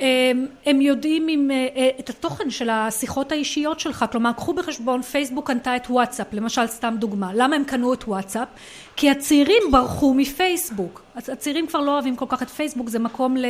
אמ, 0.02 0.46
הם 0.66 0.82
יודעים 0.82 1.28
עם, 1.30 1.52
אה, 1.52 1.68
אה, 1.76 1.90
את 2.00 2.10
התוכן 2.10 2.50
של 2.50 2.70
השיחות 2.70 3.32
האישיות 3.32 3.80
שלך, 3.80 4.06
כלומר 4.12 4.34
קחו 4.34 4.54
בחשבון 4.54 5.02
פייסבוק 5.02 5.48
קנתה 5.48 5.76
את 5.76 5.88
וואטסאפ, 5.90 6.28
למשל 6.34 6.68
סתם 6.68 6.96
דוגמה, 7.00 7.32
למה 7.34 7.56
הם 7.56 7.64
קנו 7.64 7.94
את 7.94 8.04
וואטסאפ? 8.04 8.48
כי 8.96 9.10
הצעירים 9.10 9.64
ברחו 9.72 10.14
מפייסבוק, 10.14 11.02
הצעירים 11.16 11.68
כבר 11.68 11.80
לא 11.80 11.92
אוהבים 11.92 12.16
כל 12.16 12.26
כך 12.30 12.42
את 12.42 12.50
פייסבוק, 12.50 12.90
זה 12.90 13.00
מקום 13.00 13.38
ל... 13.38 13.46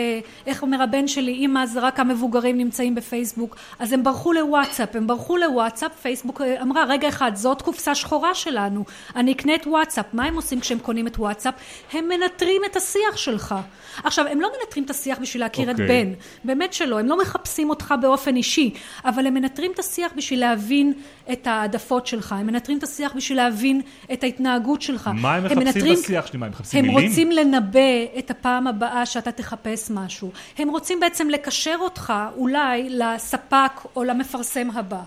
איך 0.45 0.61
אומר 0.61 0.81
הבן 0.81 1.07
שלי, 1.07 1.31
אם 1.31 1.57
אז 1.57 1.77
רק 1.77 1.99
המבוגרים 1.99 2.57
נמצאים 2.57 2.95
בפייסבוק, 2.95 3.55
אז 3.79 3.93
הם 3.93 4.03
ברחו 4.03 4.33
לוואטסאפ, 4.33 4.95
הם 4.95 5.07
ברחו 5.07 5.37
לוואטסאפ, 5.37 5.91
פייסבוק 6.01 6.41
אה, 6.41 6.61
אמרה 6.61 6.83
רגע 6.83 7.09
אחד, 7.09 7.31
זאת 7.35 7.61
קופסה 7.61 7.95
שחורה 7.95 8.35
שלנו, 8.35 8.83
אני 9.15 9.31
אקנה 9.31 9.55
את 9.55 9.67
וואטסאפ, 9.67 10.05
מה 10.13 10.25
הם 10.25 10.35
עושים 10.35 10.59
כשהם 10.59 10.79
קונים 10.79 11.07
את 11.07 11.19
וואטסאפ? 11.19 11.53
הם 11.93 12.09
מנטרים 12.09 12.61
את 12.71 12.75
השיח 12.75 13.17
שלך. 13.17 13.55
עכשיו, 14.03 14.27
הם 14.27 14.41
לא 14.41 14.49
מנטרים 14.59 14.85
את 14.85 14.89
השיח 14.89 15.17
בשביל 15.21 15.43
להכיר 15.43 15.69
okay. 15.69 15.71
את 15.71 15.79
אוקיי. 15.79 16.05
בן, 16.05 16.13
באמת 16.43 16.73
שלא, 16.73 16.99
הם 16.99 17.07
לא 17.07 17.17
מחפשים 17.17 17.69
אותך 17.69 17.93
באופן 18.01 18.35
אישי, 18.35 18.73
אבל 19.05 19.27
הם 19.27 19.33
מנטרים 19.33 19.71
את 19.71 19.79
השיח 19.79 20.11
בשביל 20.17 20.39
להבין 20.39 20.93
את 21.31 21.47
העדפות 21.47 22.07
שלך, 22.07 22.31
הם 22.31 22.47
מנטרים 22.47 22.77
את 22.77 22.83
השיח 22.83 23.13
בשביל 23.15 23.37
להבין 23.37 23.81
את 24.13 24.23
ההתנהגות 24.23 24.81
שלך. 24.81 25.09
מה 25.13 25.35
הם 25.35 25.43
מחפשים 25.43 25.63
מנטרים, 25.63 25.93
בשיח 25.93 26.27
שלי? 26.27 26.39
מה, 26.39 26.45
הם 26.45 26.51
מחפשים 26.51 26.79
הם 26.79 26.95
מילים? 26.95 27.09
לנבא 27.53 28.19
את 28.19 28.31
הפעם 28.31 28.67
הבאה 28.67 29.05
שאתה 29.05 29.31
תחפש 29.31 29.91
משהו. 29.91 30.31
הם 30.57 30.69
רוצים 30.69 30.99
בעצם 30.99 31.29
לקשר 31.29 31.75
אותך 31.79 32.13
אולי 32.35 32.89
לספק 32.89 33.71
או 33.95 34.03
למפרסם 34.03 34.67
הבא. 34.73 35.01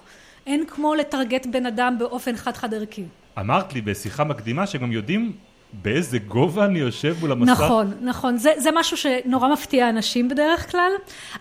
אין 0.47 0.65
כמו 0.67 0.95
לטרגט 0.95 1.47
בן 1.47 1.67
אדם 1.67 1.97
באופן 1.99 2.37
חד-חד 2.37 2.75
ערכי. 2.75 3.05
אמרת 3.39 3.75
לי 3.75 3.81
בשיחה 3.81 4.25
מקדימה 4.25 4.67
שגם 4.67 4.93
יודעים 4.93 5.33
באיזה 5.73 6.19
גובה 6.19 6.65
אני 6.65 6.79
יושב 6.79 7.17
מול 7.21 7.33
המסך? 7.33 7.51
נכון, 7.51 7.93
נכון. 8.01 8.37
זה, 8.37 8.53
זה 8.57 8.71
משהו 8.75 8.97
שנורא 8.97 9.49
מפתיע 9.49 9.89
אנשים 9.89 10.29
בדרך 10.29 10.71
כלל, 10.71 10.93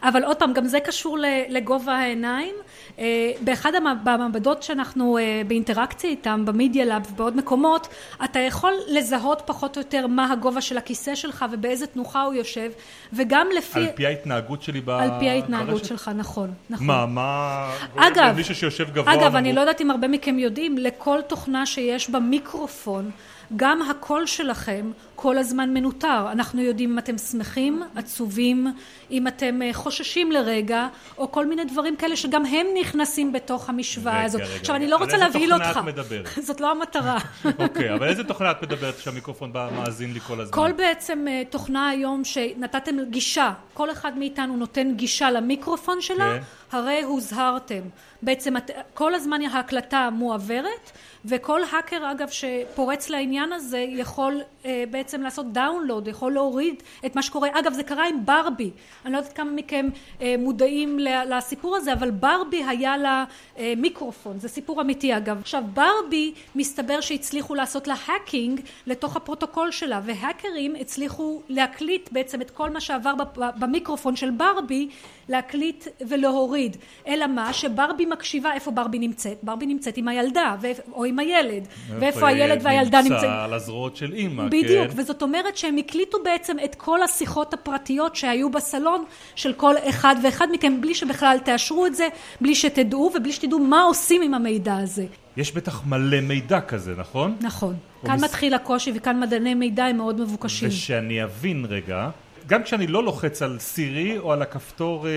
אבל 0.03 0.24
עוד 0.24 0.38
פעם, 0.38 0.53
גם 0.53 0.65
זה 0.65 0.79
קשור 0.79 1.17
לגובה 1.50 1.94
העיניים. 1.94 2.55
אה, 3.00 3.32
באחד 3.41 3.72
המעבדות 3.75 4.63
שאנחנו 4.63 5.17
אה, 5.17 5.41
באינטראקציה 5.48 6.10
איתם, 6.10 6.46
במדיה 6.46 6.86
לאב 6.86 7.08
ובעוד 7.12 7.38
מקומות, 7.38 7.88
אתה 8.24 8.39
יכול 8.39 8.74
לזהות 8.88 9.41
פחות 9.46 9.77
או 9.77 9.82
יותר 9.82 10.08
מה 10.08 10.32
הגובה 10.32 10.62
של 10.62 10.77
הכיסא 10.77 11.15
שלך 11.15 11.46
ובאיזה 11.51 11.88
תנוחה 11.88 12.22
הוא 12.22 12.34
יושב, 12.34 12.72
וגם 13.13 13.48
לפי... 13.58 13.79
על 13.79 13.88
פי 13.96 14.05
ההתנהגות 14.05 14.63
שלי 14.63 14.82
ברשת? 14.82 15.12
על 15.12 15.20
פי 15.20 15.29
ההתנהגות 15.29 15.70
ברשת? 15.70 15.86
שלך, 15.86 16.12
נכון, 16.15 16.53
נכון. 16.70 16.88
מה, 16.88 17.05
מה... 17.05 17.70
אגב, 17.96 18.36
מישהו 18.36 18.55
שיושב 18.55 18.94
גבוה... 18.94 19.13
אגב. 19.13 19.36
אני 19.36 19.53
לא 19.53 19.60
יודעת 19.60 19.82
אם 19.82 19.91
הרבה 19.91 20.08
מכם 20.08 20.39
יודעים, 20.39 20.77
לכל 20.77 21.20
תוכנה 21.27 21.65
שיש 21.65 22.10
בה 22.10 22.20
מיקרופון, 22.20 23.12
גם 23.56 23.82
הקול 23.82 24.25
שלכם 24.25 24.92
כל 25.16 25.38
הזמן 25.38 25.74
מנוטר. 25.74 26.32
אנחנו 26.32 26.62
יודעים 26.62 26.92
אם 26.92 27.00
אתם 27.00 27.18
שמחים, 27.18 27.84
עצובים, 27.96 28.68
אם 29.12 29.28
אתם 29.28 29.62
אה, 29.62 29.74
חוששים 29.74 30.32
לרגע, 30.32 30.88
או 31.18 31.32
כל 31.32 31.46
מיני 31.46 31.66
דברים 31.66 31.96
כאלה 31.96 32.16
שגם 32.16 32.46
הם 32.46 32.68
נכנסים 32.82 33.34
בתוך 33.34 33.70
המשוואה 33.70 34.24
הזאת. 34.24 34.42
רגע, 34.42 34.50
עכשיו, 34.60 34.76
אני 34.76 34.88
לא 34.88 34.98
רוצה 34.98 35.18
להבהיל 35.18 35.54
אותך. 35.54 35.78
על 35.78 35.88
איזה 35.88 35.94
תוכנה 35.94 36.02
את 36.02 36.08
מדברת? 36.12 36.28
זאת 36.48 36.62
לא 36.62 36.72
המטרה. 36.72 37.18
אוקיי, 37.60 37.94
אבל 37.94 38.08
איזה 38.08 38.24
תוכנה 38.24 38.52
את 38.52 38.64
מדברת 38.64 38.96
כשהמיקרופון 38.96 39.54
בא 39.54 39.70
מאזין 39.76 40.14
לי 40.14 40.20
כל 40.20 40.42
הזמן? 40.42 40.56
כל 40.56 40.72
בעצם 40.72 41.26
אה, 41.28 41.44
תוכנה 41.50 41.90
היום 41.90 42.24
שנתתם 42.24 42.96
גישה, 43.10 43.52
כל 43.74 43.92
אחד 43.92 44.18
מאיתנו 44.18 44.58
נותן 44.58 44.94
גישה 44.96 45.32
למיקרופון 45.32 46.02
שלה, 46.02 46.34
כן. 46.36 46.78
הרי 46.78 47.02
הוזהרתם. 47.02 47.82
בעצם 48.22 48.54
כל 48.94 49.14
הזמן 49.14 49.42
ההקלטה 49.42 50.10
מועברת, 50.10 50.92
וכל 51.26 51.62
האקר 51.64 52.12
אגב 52.12 52.28
שפורץ 52.30 53.10
לעניין 53.10 53.54
הזה 53.54 53.78
יכול 53.78 54.42
אה, 54.66 54.84
בעצם 54.92 55.05
לעשות 55.14 55.54
download, 55.54 56.08
יכול 56.08 56.34
להוריד 56.34 56.84
את 57.06 57.16
מה 57.16 57.22
שקורה. 57.22 57.50
אגב 57.54 57.74
זה 57.74 57.84
קרה 57.84 58.08
עם 58.08 58.26
ברבי, 58.26 58.72
אני 59.06 59.14
לא 59.14 59.18
יודעת 59.18 59.34
כמה 59.34 59.52
מכם 59.52 59.90
אה, 60.22 60.36
מודעים 60.40 61.00
לסיפור 61.00 61.76
הזה, 61.76 61.94
אבל 61.94 62.12
ברבי 62.12 62.64
היה 62.64 62.98
לה 62.98 63.24
אה, 63.58 63.74
מיקרופון, 63.78 64.40
זה 64.40 64.48
סיפור 64.48 64.82
אמיתי 64.82 65.18
אגב. 65.18 65.40
עכשיו 65.40 65.64
ברבי 65.74 66.34
מסתבר 66.56 67.02
שהצליחו 67.02 67.56
לעשות 67.56 67.88
לה 67.88 67.96
hacking 68.06 68.62
לתוך 68.88 69.16
הפרוטוקול 69.16 69.72
שלה, 69.72 70.02
והאקרים 70.04 70.76
הצליחו 70.80 71.42
להקליט 71.50 72.10
בעצם 72.12 72.42
את 72.42 72.52
כל 72.52 72.70
מה 72.70 72.80
שעבר 72.80 73.14
במיקרופון 73.36 74.16
של 74.16 74.32
ברבי, 74.32 74.90
להקליט 75.30 75.88
ולהוריד. 76.08 76.78
אלא 77.08 77.28
מה? 77.28 77.54
שברבי 77.54 78.06
מקשיבה 78.06 78.54
איפה 78.54 78.72
ברבי 78.72 79.00
נמצאת. 79.00 79.38
ברבי 79.44 79.66
נמצאת 79.66 79.98
עם 79.98 80.08
הילדה, 80.08 80.56
או 80.94 81.06
עם 81.06 81.20
הילד. 81.20 81.68
ואיפה 82.00 82.28
הילד 82.28 82.60
והילדה 82.64 83.02
נמצאים. 83.02 83.32
נמצא 83.32 83.44
על 83.44 83.54
הזרועות 83.54 83.96
של 83.96 84.14
אימא, 84.14 84.44
כן. 84.44 84.50
בדיוק, 84.50 84.88
וזאת 84.96 85.22
אומרת 85.22 85.58
שהם 85.58 85.78
הקליטו 85.78 86.18
בעצם 86.24 86.58
את 86.66 86.75
כל 86.75 87.04
השיחות 87.04 87.54
הפרטיות 87.54 88.16
שהיו 88.16 88.50
בסלון 88.50 89.04
של 89.36 89.54
כל 89.54 89.75
אחד 89.90 90.16
ואחד 90.24 90.48
מכם, 90.52 90.82
בלי 90.82 90.96
שבכלל 90.96 91.38
תאשרו 91.46 91.86
את 91.86 91.96
זה, 91.96 92.08
בלי 92.42 92.56
שתדעו 92.56 93.12
ובלי 93.16 93.32
שתדעו 93.32 93.60
מה 93.60 93.82
עושים 93.82 94.22
עם 94.22 94.34
המידע 94.34 94.78
הזה. 94.78 95.06
יש 95.38 95.52
בטח 95.52 95.86
מלא 95.86 96.22
מידע 96.22 96.62
כזה, 96.62 96.94
נכון? 96.98 97.36
נכון. 97.42 97.75
כאן 98.06 98.16
מס... 98.16 98.24
מתחיל 98.24 98.54
הקושי 98.54 98.92
וכאן 98.96 99.20
מדעני 99.20 99.54
מידע 99.54 99.86
הם 99.86 99.98
מאוד 99.98 100.22
מבוקשים. 100.22 100.70
ושאני 100.70 101.24
אבין 101.24 101.66
רגע, 101.70 102.10
גם 102.48 102.64
כשאני 102.64 102.88
לא 102.88 103.04
לוחץ 103.04 103.42
על 103.42 103.60
סירי 103.60 104.18
או 104.18 104.32
על 104.32 104.42
הכפתור, 104.42 105.08
אה, 105.08 105.14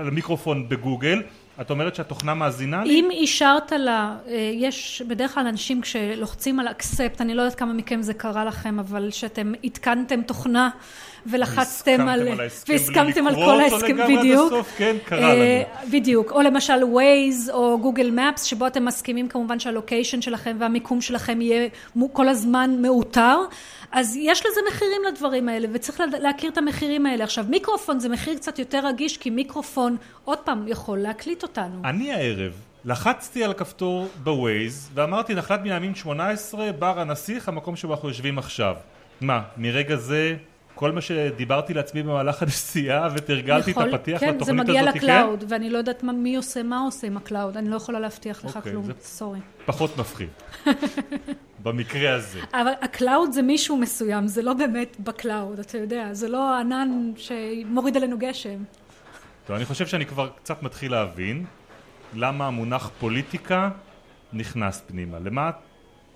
על 0.00 0.08
המיקרופון 0.08 0.68
בגוגל, 0.68 1.22
את 1.60 1.70
אומרת 1.70 1.94
שהתוכנה 1.94 2.34
מאזינה 2.34 2.84
לי? 2.84 3.00
אם 3.00 3.08
אישרת 3.10 3.72
לה, 3.72 4.16
אה, 4.28 4.50
יש 4.54 5.02
בדרך 5.08 5.34
כלל 5.34 5.46
אנשים 5.46 5.80
כשלוחצים 5.80 6.60
על 6.60 6.68
אקספט, 6.68 7.20
אני 7.20 7.34
לא 7.34 7.42
יודעת 7.42 7.58
כמה 7.58 7.72
מכם 7.72 8.02
זה 8.02 8.14
קרה 8.14 8.44
לכם, 8.44 8.78
אבל 8.78 9.10
שאתם 9.10 9.52
עדכנתם 9.64 10.22
תוכנה 10.22 10.70
ולחצתם 11.26 12.08
על... 12.08 12.28
והסכמתם 12.68 13.26
על 13.26 13.34
כל 13.34 13.60
ההסכם, 13.60 13.96
בדיוק. 14.08 14.52
כן, 14.76 14.96
קרה 15.04 15.30
אה, 15.30 15.62
לנו. 15.82 15.90
בדיוק, 15.90 16.32
או 16.32 16.42
למשל 16.42 16.84
ווייז 16.84 17.50
או 17.54 17.78
גוגל 17.78 18.10
מפס, 18.10 18.42
שבו 18.42 18.66
אתם 18.66 18.84
מסכימים 18.84 19.28
כמובן 19.28 19.58
שהלוקיישן 19.58 20.22
שלכם 20.22 20.56
והמיקום 20.60 21.00
שלכם 21.00 21.40
יהיה 21.40 21.68
כל 22.12 22.28
הזמן 22.28 22.70
מאותר. 22.82 23.38
אז 23.92 24.16
יש 24.16 24.46
לזה 24.46 24.60
מחירים 24.68 25.02
לדברים 25.08 25.48
האלה 25.48 25.68
וצריך 25.72 26.02
להכיר 26.20 26.50
את 26.50 26.58
המחירים 26.58 27.06
האלה. 27.06 27.24
עכשיו 27.24 27.44
מיקרופון 27.48 28.00
זה 28.00 28.08
מחיר 28.08 28.34
קצת 28.34 28.58
יותר 28.58 28.86
רגיש 28.86 29.16
כי 29.16 29.30
מיקרופון 29.30 29.96
עוד 30.24 30.38
פעם 30.38 30.68
יכול 30.68 30.98
להקליט 30.98 31.42
אותנו. 31.42 31.80
אני 31.84 32.12
הערב 32.12 32.52
לחצתי 32.84 33.44
על 33.44 33.50
הכפתור 33.50 34.08
בווייז 34.22 34.90
ואמרתי 34.94 35.34
נחלת 35.34 35.62
בנימין 35.62 35.94
18 35.94 36.72
בר 36.72 37.00
הנסיך 37.00 37.48
המקום 37.48 37.76
שבו 37.76 37.94
אנחנו 37.94 38.08
יושבים 38.08 38.38
עכשיו. 38.38 38.76
מה 39.20 39.42
מרגע 39.56 39.96
זה 39.96 40.36
כל 40.74 40.92
מה 40.92 41.00
שדיברתי 41.00 41.74
לעצמי 41.74 42.02
במהלך 42.02 42.42
הנסיעה 42.42 43.08
ותרגלתי 43.14 43.70
יכול, 43.70 43.88
את 43.88 43.94
הפתיח 43.94 44.20
כן, 44.20 44.34
לתוכנית 44.34 44.60
הזאת, 44.60 44.66
כן? 44.66 44.72
זה 44.72 44.92
מגיע 44.92 44.92
לקלאוד, 44.92 45.40
כן? 45.40 45.46
ואני 45.48 45.70
לא 45.70 45.78
יודעת 45.78 46.02
מה, 46.02 46.12
מי 46.12 46.36
עושה 46.36 46.62
מה 46.62 46.80
עושה 46.80 47.06
עם 47.06 47.16
ה 47.16 47.22
cloud, 47.22 47.56
אני 47.56 47.68
לא 47.68 47.76
יכולה 47.76 48.00
להבטיח 48.00 48.44
לך 48.44 48.56
אוקיי, 48.56 48.72
כלום, 48.72 48.88
sorry. 49.00 49.38
פחות 49.66 49.98
מפחיד. 49.98 50.28
במקרה 51.62 52.14
הזה. 52.14 52.40
אבל 52.54 52.72
ה 52.80 52.89
cloud 52.89 53.32
זה 53.32 53.42
מישהו 53.42 53.76
מסוים, 53.76 54.26
זה 54.26 54.42
לא 54.42 54.54
באמת 54.54 54.96
ב 55.00 55.08
cloud, 55.08 55.58
אתה 55.58 55.78
יודע, 55.78 56.08
זה 56.12 56.28
לא 56.28 56.58
ענן 56.58 57.12
שמוריד 57.16 57.96
עלינו 57.96 58.18
גשם. 58.18 58.58
טוב, 59.46 59.56
אני 59.56 59.64
חושב 59.64 59.86
שאני 59.86 60.06
כבר 60.06 60.28
קצת 60.36 60.62
מתחיל 60.62 60.92
להבין 60.92 61.44
למה 62.14 62.46
המונח 62.46 62.90
פוליטיקה 63.00 63.70
נכנס 64.32 64.82
פנימה. 64.86 65.18
למה, 65.18 65.50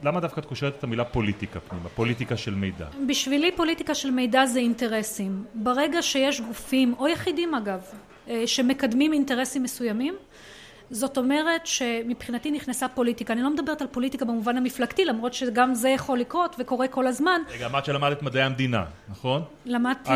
למה 0.03 0.21
דווקא 0.21 0.41
את 0.41 0.45
קושרת 0.47 0.75
את 0.79 0.85
המילה 0.85 1.05
פוליטיקה 1.05 1.61
פנימה? 1.61 1.88
פוליטיקה 1.88 2.37
של 2.37 2.55
מידע. 2.55 2.87
בשבילי 3.07 3.53
פוליטיקה 3.57 3.95
של 3.95 4.11
מידע 4.11 4.47
זה 4.47 4.59
אינטרסים. 4.59 5.45
ברגע 5.55 6.03
שיש 6.03 6.41
גופים, 6.41 6.95
או 6.99 7.09
יחידים 7.09 7.55
אגב, 7.55 7.81
אה, 8.29 8.47
שמקדמים 8.47 9.12
אינטרסים 9.12 9.62
מסוימים, 9.62 10.15
זאת 10.91 11.19
אומרת 11.19 11.67
שמבחינתי 11.67 12.50
נכנסה 12.50 12.88
פוליטיקה. 12.88 13.33
אני 13.33 13.43
לא 13.43 13.50
מדברת 13.50 13.81
על 13.83 13.87
פוליטיקה 13.87 14.25
במובן 14.25 14.57
המפלגתי, 14.57 15.05
למרות 15.05 15.35
שגם 15.35 15.75
זה 15.75 15.88
יכול 15.88 16.19
לקרות 16.19 16.57
וקורה 16.59 16.88
כל 16.88 17.07
הזמן. 17.07 17.41
רגע, 17.55 17.67
אמרת 17.67 17.85
שלמדת 17.85 18.23
מדעי 18.23 18.43
המדינה, 18.43 18.85
נכון? 19.09 19.43
למדתי 19.65 20.11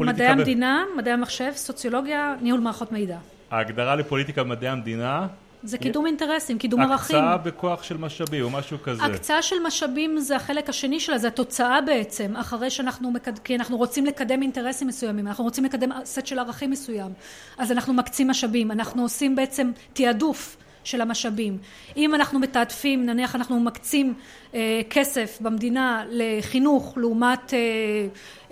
מדעי 0.00 0.26
המדינה, 0.26 0.84
מדעי 0.96 1.12
המחשב, 1.14 1.52
סוציולוגיה, 1.54 2.34
ניהול 2.40 2.60
מערכות 2.60 2.92
מידע. 2.92 3.18
ההגדרה 3.50 3.96
לפוליטיקה 3.96 4.44
במדעי 4.44 4.68
המדינה 4.68 5.26
זה 5.64 5.78
קידום 5.78 6.06
אינטרסים, 6.06 6.58
קידום 6.58 6.80
ערכים. 6.80 7.16
הקצאה 7.16 7.36
בכוח 7.36 7.82
של 7.82 7.96
משאבים 7.96 8.44
או 8.44 8.50
משהו 8.50 8.78
כזה. 8.82 9.04
הקצאה 9.04 9.42
של 9.42 9.56
משאבים 9.66 10.18
זה 10.18 10.36
החלק 10.36 10.68
השני 10.68 11.00
שלה, 11.00 11.18
זה 11.18 11.28
התוצאה 11.28 11.80
בעצם, 11.80 12.36
אחרי 12.36 12.70
שאנחנו, 12.70 13.10
מקד... 13.10 13.38
כי 13.38 13.56
אנחנו 13.56 13.76
רוצים 13.76 14.06
לקדם 14.06 14.42
אינטרסים 14.42 14.88
מסוימים, 14.88 15.26
אנחנו 15.26 15.44
רוצים 15.44 15.64
לקדם 15.64 15.90
סט 16.04 16.26
של 16.26 16.38
ערכים 16.38 16.70
מסוים, 16.70 17.12
אז 17.58 17.72
אנחנו 17.72 17.94
מקצים 17.94 18.28
משאבים, 18.28 18.70
אנחנו 18.70 19.02
עושים 19.02 19.36
בעצם 19.36 19.70
תעדוף 19.92 20.56
של 20.84 21.00
המשאבים. 21.00 21.58
אם 21.96 22.14
אנחנו 22.14 22.38
מתעדפים, 22.38 23.06
נניח 23.06 23.34
אנחנו 23.34 23.60
מקצים 23.60 24.14
אה, 24.54 24.80
כסף 24.90 25.38
במדינה 25.40 26.04
לחינוך 26.10 26.98
לעומת 26.98 27.54
אה, 27.54 27.58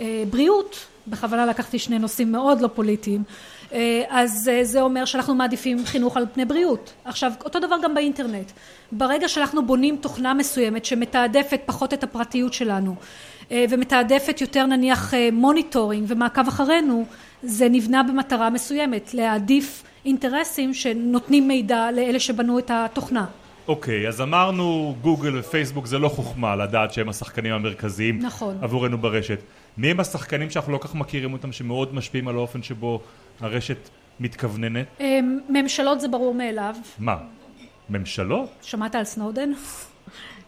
אה, 0.01 0.25
בריאות, 0.31 0.87
בכוונה 1.07 1.47
לקחתי 1.47 1.79
שני 1.79 1.99
נושאים 1.99 2.33
מאוד 2.33 2.61
לא 2.61 2.69
פוליטיים, 2.69 3.23
אה, 3.73 4.03
אז 4.09 4.51
אה, 4.53 4.65
זה 4.65 4.81
אומר 4.81 5.05
שאנחנו 5.05 5.35
מעדיפים 5.35 5.87
חינוך 5.87 6.17
על 6.17 6.27
פני 6.33 6.45
בריאות. 6.45 6.93
עכשיו, 7.05 7.33
אותו 7.45 7.59
דבר 7.59 7.77
גם 7.83 7.95
באינטרנט. 7.95 8.53
ברגע 8.93 9.29
שאנחנו 9.29 9.67
בונים 9.67 9.97
תוכנה 9.97 10.35
מסוימת 10.35 10.85
שמתעדפת 10.85 11.61
פחות 11.67 11.95
את 11.95 12.05
הפרטיות 12.05 12.53
שלנו 12.53 12.95
אה, 13.51 13.65
ומתעדפת 13.71 14.41
יותר 14.41 14.67
נניח 14.67 15.15
monitoring 15.33 16.05
ומעקב 16.09 16.49
אחרינו, 16.49 17.05
זה 17.43 17.69
נבנה 17.69 18.03
במטרה 18.03 18.51
מסוימת, 18.51 19.15
להעדיף 19.15 19.83
אינטרסים 20.05 20.75
שנותנים 20.75 21.49
מידע 21.49 21.91
לאלה 21.91 22.21
שבנו 22.21 22.59
את 22.59 22.71
התוכנה. 22.75 23.27
אוקיי, 23.69 24.05
okay, 24.05 24.09
אז 24.09 24.21
אמרנו 24.21 24.95
גוגל 25.01 25.39
ופייסבוק 25.39 25.87
זה 25.87 25.99
לא 25.99 26.09
חוכמה 26.09 26.57
לדעת 26.57 26.93
שהם 26.93 27.09
השחקנים 27.09 27.53
המרכזיים 27.53 28.19
נכון. 28.19 28.59
עבורנו 28.63 28.99
ברשת. 28.99 29.39
מי 29.77 29.91
הם 29.91 30.01
השחקנים 30.01 30.51
שאנחנו 30.51 30.73
לא 30.73 30.79
כך 30.79 30.95
מכירים 30.95 31.33
אותם 31.33 31.53
שמאוד 31.53 31.95
משפיעים 31.95 32.29
על 32.29 32.35
האופן 32.35 32.63
שבו 32.63 33.01
הרשת 33.41 33.89
מתכווננת? 34.21 34.87
אמ, 35.01 35.39
ממשלות 35.49 36.01
זה 36.01 36.09
ברור 36.09 36.35
מאליו. 36.35 36.75
מה? 36.99 37.17
ממשלות? 37.91 38.51
שמעת 38.63 38.95
על 38.95 39.05
סנודן? 39.05 39.53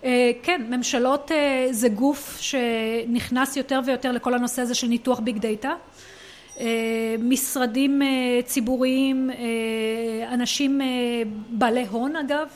אה, 0.04 0.31
כן, 0.43 0.62
ממשלות 0.71 1.33
אה, 1.33 1.69
זה 1.71 1.88
גוף 1.88 2.38
שנכנס 2.40 3.57
יותר 3.57 3.81
ויותר 3.87 4.12
לכל 4.12 4.35
הנושא 4.35 4.62
הזה 4.62 4.75
של 4.75 4.87
ניתוח 4.87 5.21
big 5.21 5.38
data. 5.38 5.73
אה, 6.61 6.66
משרדים 7.19 8.02
ציבוריים, 8.45 9.31
אנשים 10.33 10.81
בעלי 11.50 11.87
הון 11.90 12.16
אגב, 12.16 12.49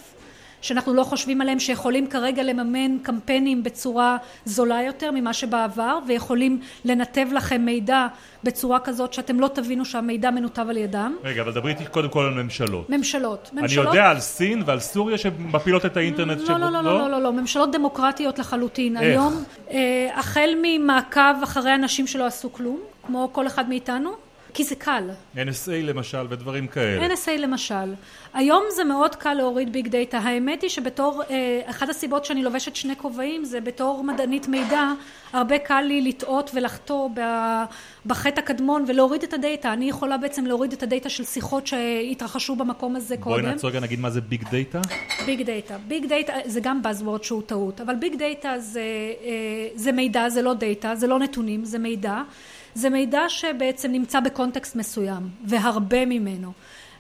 שאנחנו 0.61 0.95
לא 0.95 1.05
חושבים 1.05 1.41
עליהם 1.41 1.59
שיכולים 1.59 2.07
כרגע 2.07 2.43
לממן 2.43 2.99
קמפיינים 2.99 3.63
בצורה 3.63 4.17
זולה 4.45 4.83
יותר 4.83 5.11
ממה 5.11 5.33
שבעבר 5.33 5.99
ויכולים 6.07 6.61
לנתב 6.85 7.27
לכם 7.33 7.61
מידע 7.65 8.07
בצורה 8.45 8.81
כזאת 8.81 9.13
שאתם 9.13 9.41
לא 9.41 9.49
תבינו 9.49 9.85
שהמידע 9.85 10.31
מנותב 10.31 10.67
על 10.69 10.77
ידם. 10.77 11.17
רגע, 11.25 11.43
אבל 11.43 11.53
דברי 11.53 11.73
איתי 11.73 11.85
קודם 11.87 12.09
כל 12.09 12.25
על 12.25 12.43
ממשלות. 12.43 12.91
ממשלות. 12.91 13.51
אני 13.59 13.73
יודע 13.73 14.11
על 14.11 14.21
סין 14.21 14.63
ועל 14.67 14.81
סוריה 14.81 15.19
שמפילות 15.19 15.87
את 15.87 15.97
האינטרנט. 15.97 16.49
לא, 16.49 16.59
לא, 16.59 16.71
לא, 16.71 16.83
לא, 16.83 17.11
לא, 17.11 17.23
לא, 17.23 17.33
ממשלות 17.33 17.73
דמוקרטיות 17.73 18.39
לחלוטין. 18.39 18.97
איך? 18.97 19.03
היום, 19.05 19.45
אה, 19.71 20.09
החל 20.15 20.51
ממעקב 20.63 21.43
אחרי 21.43 21.75
אנשים 21.75 22.07
שלא 22.07 22.27
עשו 22.27 22.53
כלום, 22.53 22.81
כמו 23.07 23.29
כל 23.33 23.47
אחד 23.47 23.69
מאיתנו, 23.69 24.11
כי 24.55 24.65
זה 24.65 24.75
קל. 24.75 25.11
NSA 25.37 25.71
למשל 25.83 26.27
ודברים 26.29 26.67
כאלה. 26.67 27.15
NSA 27.15 27.39
למשל. 27.39 27.95
היום 28.35 28.65
זה 28.77 28.85
מאוד 28.85 29.15
קל 29.15 29.35
להוריד 29.35 29.73
big 29.73 29.89
data. 29.89 30.19
האמת 30.19 30.63
היא 30.63 30.71
שבתור, 30.71 31.23
אה, 31.31 31.61
אחת 31.65 31.89
הסיבות 31.89 32.25
שאני 32.25 32.43
לובשת 32.43 32.77
שני 32.77 32.97
כובעים 32.97 33.45
זה 33.45 33.61
בתור 33.61 34.05
מדענית 34.05 34.49
מידע, 34.49 34.93
הרבה 35.33 35.59
קל 35.59 35.81
לי 35.81 36.01
לטעות 36.01 36.51
ולחטוא 36.55 37.09
בחטא 38.07 38.41
הקדמון 38.41 38.85
ולהוריד 38.89 39.23
את 39.23 39.33
ה 39.33 39.39
data. 39.39 39.73
אני 39.73 39.89
יכולה 39.89 40.17
בעצם 40.19 40.47
להוריד 40.47 40.73
את 40.73 40.83
ה 40.83 40.88
data 40.88 41.09
של 41.09 41.25
שיחות 41.25 41.67
שהתרחשו 41.67 42.57
במקום 42.57 42.97
הזה 42.97 43.15
בואי 43.17 43.23
קודם. 43.25 43.43
בואי 43.43 43.53
נעצור 43.53 43.71
רגע 43.71 43.81
נגיד 43.81 44.01
מה 44.01 44.11
זה 44.11 44.21
big 44.21 44.45
data. 44.51 44.81
big 45.27 45.43
data. 45.43 45.79
big 45.89 46.07
data 46.07 46.33
זה 46.45 46.61
גם 46.61 46.81
Buzzword 46.85 47.23
שהוא 47.23 47.43
טעות, 47.43 47.81
אבל 47.81 47.95
big 47.95 48.17
data 48.17 48.59
זה, 48.59 48.81
אה, 49.25 49.69
זה 49.75 49.93
מידע, 49.93 50.29
זה 50.29 50.43
לא 50.43 50.55
data, 50.55 50.95
זה 50.95 51.07
לא 51.07 51.19
נתונים, 51.19 51.65
זה 51.65 51.79
מידע. 51.79 52.23
זה 52.79 52.91
מידע 52.91 53.29
שבעצם 53.29 53.93
נמצא 53.93 54.21
בקונטקסט 54.21 54.77
מסוים, 54.77 55.29
והרבה 55.45 56.07
ממנו. 56.07 56.53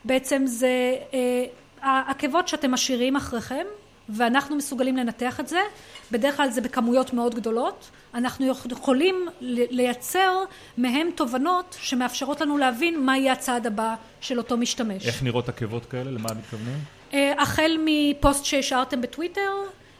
בעצם 0.04 0.42
זה 0.46 0.94
אה, 1.14 1.44
העקבות 1.80 2.48
שאתם 2.48 2.70
משאירים 2.70 3.16
אחריכם, 3.16 3.64
ואנחנו 4.08 4.56
מסוגלים 4.56 4.96
לנתח 4.96 5.40
את 5.40 5.48
זה, 5.48 5.60
בדרך 6.12 6.36
כלל 6.36 6.50
זה 6.50 6.60
בכמויות 6.60 7.12
מאוד 7.12 7.34
גדולות, 7.34 7.90
אנחנו 8.14 8.46
יכולים 8.46 9.28
לייצר 9.70 10.44
מהם 10.78 11.10
תובנות 11.14 11.76
שמאפשרות 11.80 12.40
לנו 12.40 12.58
להבין 12.58 13.04
מה 13.04 13.18
יהיה 13.18 13.32
הצעד 13.32 13.66
הבא 13.66 13.94
של 14.20 14.38
אותו 14.38 14.56
משתמש. 14.56 15.06
איך 15.06 15.22
נראות 15.22 15.48
עקבות 15.48 15.86
כאלה? 15.86 16.10
למה 16.10 16.28
מתכוונים? 16.38 16.78
אה, 17.14 17.42
החל 17.42 17.78
מפוסט 17.84 18.44
שהשארתם 18.44 19.00
בטוויטר, 19.00 19.52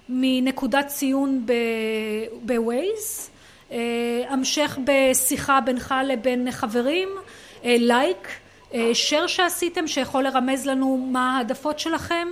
מנקודת 0.08 0.86
ציון 0.86 1.46
בווייז, 2.42 3.30
המשך 4.28 4.78
בשיחה 4.84 5.60
בינך 5.60 5.94
לבין 6.06 6.50
חברים, 6.50 7.08
לייק, 7.64 8.28
שייר 8.92 9.26
שעשיתם 9.26 9.86
שיכול 9.86 10.24
לרמז 10.24 10.66
לנו 10.66 11.06
מה 11.10 11.36
העדפות 11.36 11.78
שלכם 11.78 12.28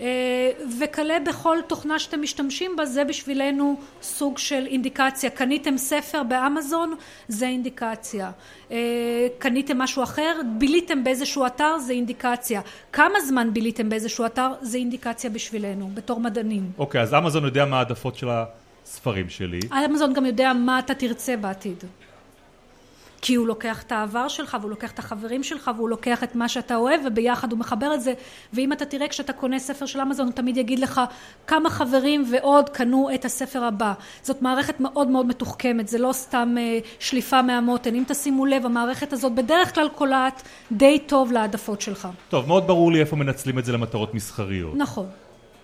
אה, 0.00 0.50
וכלה 0.78 1.18
בכל 1.26 1.58
תוכנה 1.66 1.98
שאתם 1.98 2.22
משתמשים 2.22 2.76
בה 2.76 2.84
זה 2.84 3.04
בשבילנו 3.04 3.76
סוג 4.02 4.38
של 4.38 4.66
אינדיקציה. 4.66 5.30
קניתם 5.30 5.78
ספר 5.78 6.22
באמזון 6.22 6.94
זה 7.28 7.46
אינדיקציה. 7.46 8.30
אה, 8.70 8.76
קניתם 9.38 9.78
משהו 9.78 10.02
אחר 10.02 10.40
ביליתם 10.58 11.04
באיזשהו 11.04 11.46
אתר 11.46 11.78
זה 11.78 11.92
אינדיקציה. 11.92 12.60
כמה 12.92 13.20
זמן 13.20 13.52
ביליתם 13.52 13.88
באיזשהו 13.88 14.26
אתר 14.26 14.48
זה 14.60 14.78
אינדיקציה 14.78 15.30
בשבילנו 15.30 15.90
בתור 15.94 16.20
מדענים. 16.20 16.70
אוקיי 16.78 17.00
אז 17.00 17.14
אמזון 17.14 17.44
יודע 17.44 17.64
מה 17.64 17.78
העדפות 17.78 18.16
של 18.16 18.28
הספרים 18.90 19.28
שלי. 19.28 19.60
אמזון 19.84 20.12
גם 20.12 20.26
יודע 20.26 20.52
מה 20.52 20.78
אתה 20.78 20.94
תרצה 20.94 21.36
בעתיד. 21.36 21.84
כי 23.22 23.34
הוא 23.34 23.46
לוקח 23.46 23.82
את 23.82 23.92
העבר 23.92 24.28
שלך 24.28 24.56
והוא 24.60 24.70
לוקח 24.70 24.92
את 24.92 24.98
החברים 24.98 25.42
שלך 25.42 25.70
והוא 25.76 25.88
לוקח 25.88 26.24
את 26.24 26.34
מה 26.34 26.48
שאתה 26.48 26.76
אוהב 26.76 27.00
וביחד 27.06 27.52
הוא 27.52 27.58
מחבר 27.58 27.94
את 27.94 28.02
זה. 28.02 28.14
ואם 28.52 28.72
אתה 28.72 28.84
תראה 28.84 29.08
כשאתה 29.08 29.32
קונה 29.32 29.58
ספר 29.58 29.86
של 29.86 30.00
אמזון 30.00 30.26
הוא 30.26 30.34
תמיד 30.34 30.56
יגיד 30.56 30.78
לך 30.78 31.00
כמה 31.46 31.70
חברים 31.70 32.24
ועוד 32.32 32.68
קנו 32.68 33.08
את 33.14 33.24
הספר 33.24 33.64
הבא. 33.64 33.92
זאת 34.22 34.42
מערכת 34.42 34.80
מאוד 34.80 35.08
מאוד 35.08 35.26
מתוחכמת 35.26 35.88
זה 35.88 35.98
לא 35.98 36.12
סתם 36.12 36.54
אה, 36.58 36.78
שליפה 36.98 37.42
מהמותן. 37.42 37.94
אם 37.94 38.04
תשימו 38.06 38.46
לב 38.46 38.66
המערכת 38.66 39.12
הזאת 39.12 39.32
בדרך 39.32 39.74
כלל 39.74 39.88
קולעת 39.88 40.42
די 40.72 40.98
טוב 41.06 41.32
להעדפות 41.32 41.80
שלך. 41.80 42.08
טוב 42.28 42.48
מאוד 42.48 42.66
ברור 42.66 42.92
לי 42.92 43.00
איפה 43.00 43.16
מנצלים 43.16 43.58
את 43.58 43.64
זה 43.64 43.72
למטרות 43.72 44.14
מסחריות. 44.14 44.74
נכון. 44.76 45.06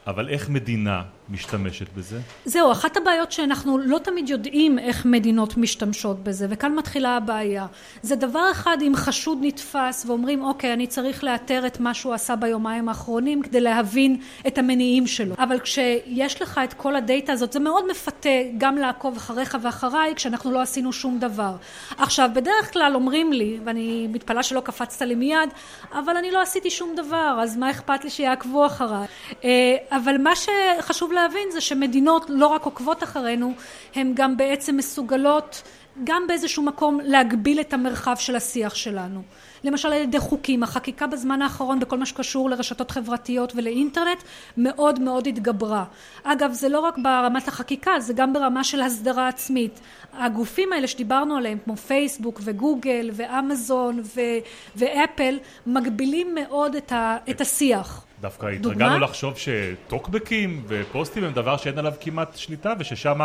אבל 0.07 0.29
איך 0.29 0.49
מדינה 0.49 1.03
משתמשת 1.31 1.87
בזה? 1.97 2.19
זהו, 2.45 2.73
אחת 2.73 2.97
הבעיות 2.97 3.33
שאנחנו 3.33 3.79
לא 3.79 3.99
תמיד 3.99 4.29
יודעים 4.29 4.79
איך 4.79 5.07
מדינות 5.07 5.57
משתמשות 5.57 6.25
בזה, 6.25 6.47
וכאן 6.51 6.75
מתחילה 6.75 7.17
הבעיה. 7.17 7.67
זה 8.03 8.17
דבר 8.17 8.51
אחד 8.51 8.77
אם 8.83 8.93
חשוד 8.97 9.39
נתפס 9.41 10.07
ואומרים, 10.07 10.45
אוקיי, 10.45 10.73
אני 10.73 10.87
צריך 10.87 11.25
לאתר 11.25 11.67
את 11.67 11.81
מה 11.81 11.95
שהוא 11.95 12.15
עשה 12.15 12.37
ביומיים 12.37 12.89
האחרונים 12.89 13.43
כדי 13.43 13.61
להבין 13.61 14.21
את 14.47 14.59
המניעים 14.59 15.07
שלו. 15.07 15.35
אבל 15.39 15.61
כשיש 15.61 16.43
לך 16.43 16.61
את 16.65 16.73
כל 16.73 16.97
הדאטה 16.97 17.33
הזאת, 17.33 17.53
זה 17.53 17.61
מאוד 17.61 17.91
מפתה 17.91 18.29
גם 18.59 18.77
לעקוב 18.77 19.17
אחריך 19.17 19.57
ואחריי 19.62 20.15
כשאנחנו 20.15 20.53
לא 20.53 20.62
עשינו 20.62 20.93
שום 20.93 21.19
דבר. 21.19 21.57
עכשיו, 21.99 22.31
בדרך 22.35 22.73
כלל 22.73 22.93
אומרים 22.95 23.33
לי, 23.33 23.59
ואני 23.65 24.09
מתפלאה 24.12 24.43
שלא 24.43 24.61
קפצת 24.61 25.03
לי 25.03 25.15
מיד, 25.15 25.51
אבל 25.93 26.17
אני 26.17 26.31
לא 26.31 26.43
עשיתי 26.43 26.71
שום 26.71 26.95
דבר, 26.97 27.39
אז 27.43 27.57
מה 27.57 27.71
אכפת 27.71 28.05
לי 28.05 28.11
שיעקבו 28.11 28.67
אחריי? 28.67 29.07
אה, 29.45 29.77
אבל 29.91 30.19
מה 30.19 30.33
שחשוב 30.37 31.12
להבין 31.16 31.48
זה 31.52 31.61
שמדינות 31.61 32.26
לא 32.29 32.46
רק 32.46 32.62
עוקבות 32.64 33.02
אחרינו, 33.02 33.52
הן 33.94 34.12
גם 34.14 34.37
בעצם 34.37 34.76
מסוגלות 34.76 35.62
גם 36.05 36.22
באיזשהו 36.29 36.62
מקום 36.62 37.00
להגביל 37.02 37.61
את 37.61 37.72
המרחב 37.72 38.16
של 38.18 38.37
השיח 38.37 38.74
שלנו. 38.74 39.22
למשל 39.64 39.88
על 39.88 40.02
ידי 40.02 40.18
חוקים. 40.18 40.62
החקיקה 40.62 41.07
בזמן 41.07 41.42
האחרון 41.42 41.81
בכל 41.81 41.98
מה 41.98 42.07
שקשור 42.07 42.50
לרשתות 42.50 42.90
חברתיות 42.90 43.52
ולאינטרנט 43.57 44.22
מאוד 44.57 45.00
מאוד 45.00 45.26
התגברה. 45.26 45.85
אגב, 46.22 46.52
זה 46.52 46.68
לא 46.68 46.81
רק 46.81 46.98
ברמת 46.98 47.48
החקיקה, 47.48 48.00
זה 48.00 48.12
גם 48.12 48.33
ברמה 48.33 48.64
של 48.64 48.81
הסדרה 48.81 49.29
עצמית. 49.29 49.81
הגופים 50.12 50.72
האלה 50.72 50.87
שדיברנו 50.87 51.37
עליהם, 51.37 51.59
כמו 51.64 51.76
פייסבוק 51.76 52.40
וגוגל 52.44 53.11
ואמזון 53.12 54.00
ו- 54.05 54.20
ואפל, 54.76 55.38
מגבילים 55.66 56.35
מאוד 56.35 56.76
את, 56.76 56.92
ה- 56.92 57.16
את 57.31 57.40
השיח. 57.40 58.06
דווקא 58.20 58.46
התרגלנו 58.46 58.98
לחשוב 58.98 59.35
שטוקבקים 59.38 60.62
ופוסטים 60.68 61.24
הם 61.24 61.33
דבר 61.33 61.57
שאין 61.57 61.79
עליו 61.79 61.92
כמעט 62.00 62.37
שליטה 62.37 62.74
וששם 62.79 63.18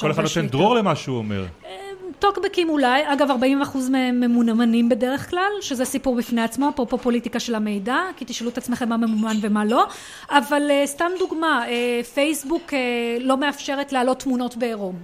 כל 0.00 0.10
אחד 0.10 0.22
נותן 0.22 0.46
דרור 0.46 0.74
למה 0.74 0.96
שהוא 0.96 1.18
אומר. 1.18 1.44
אה, 1.64 1.70
טוקבקים 2.18 2.68
אולי, 2.68 3.02
אגב 3.12 3.30
40% 3.30 3.78
מהם 3.90 4.20
ממונמנים 4.20 4.88
בדרך 4.88 5.30
כלל, 5.30 5.50
שזה 5.60 5.84
סיפור 5.84 6.16
בפני 6.16 6.42
עצמו, 6.42 6.68
אפרופו 6.68 6.98
פוליטיקה 6.98 7.40
של 7.40 7.54
המידע, 7.54 7.96
כי 8.16 8.24
תשאלו 8.28 8.50
את 8.50 8.58
עצמכם 8.58 8.88
מה 8.88 8.96
ממומן 8.96 9.36
ומה 9.42 9.64
לא, 9.64 9.86
אבל 10.30 10.62
uh, 10.70 10.86
סתם 10.86 11.10
דוגמה, 11.18 11.64
uh, 11.66 12.04
פייסבוק 12.06 12.70
uh, 12.70 12.74
לא 13.20 13.36
מאפשרת 13.36 13.92
להעלות 13.92 14.18
תמונות 14.20 14.56
בעירום. 14.56 14.98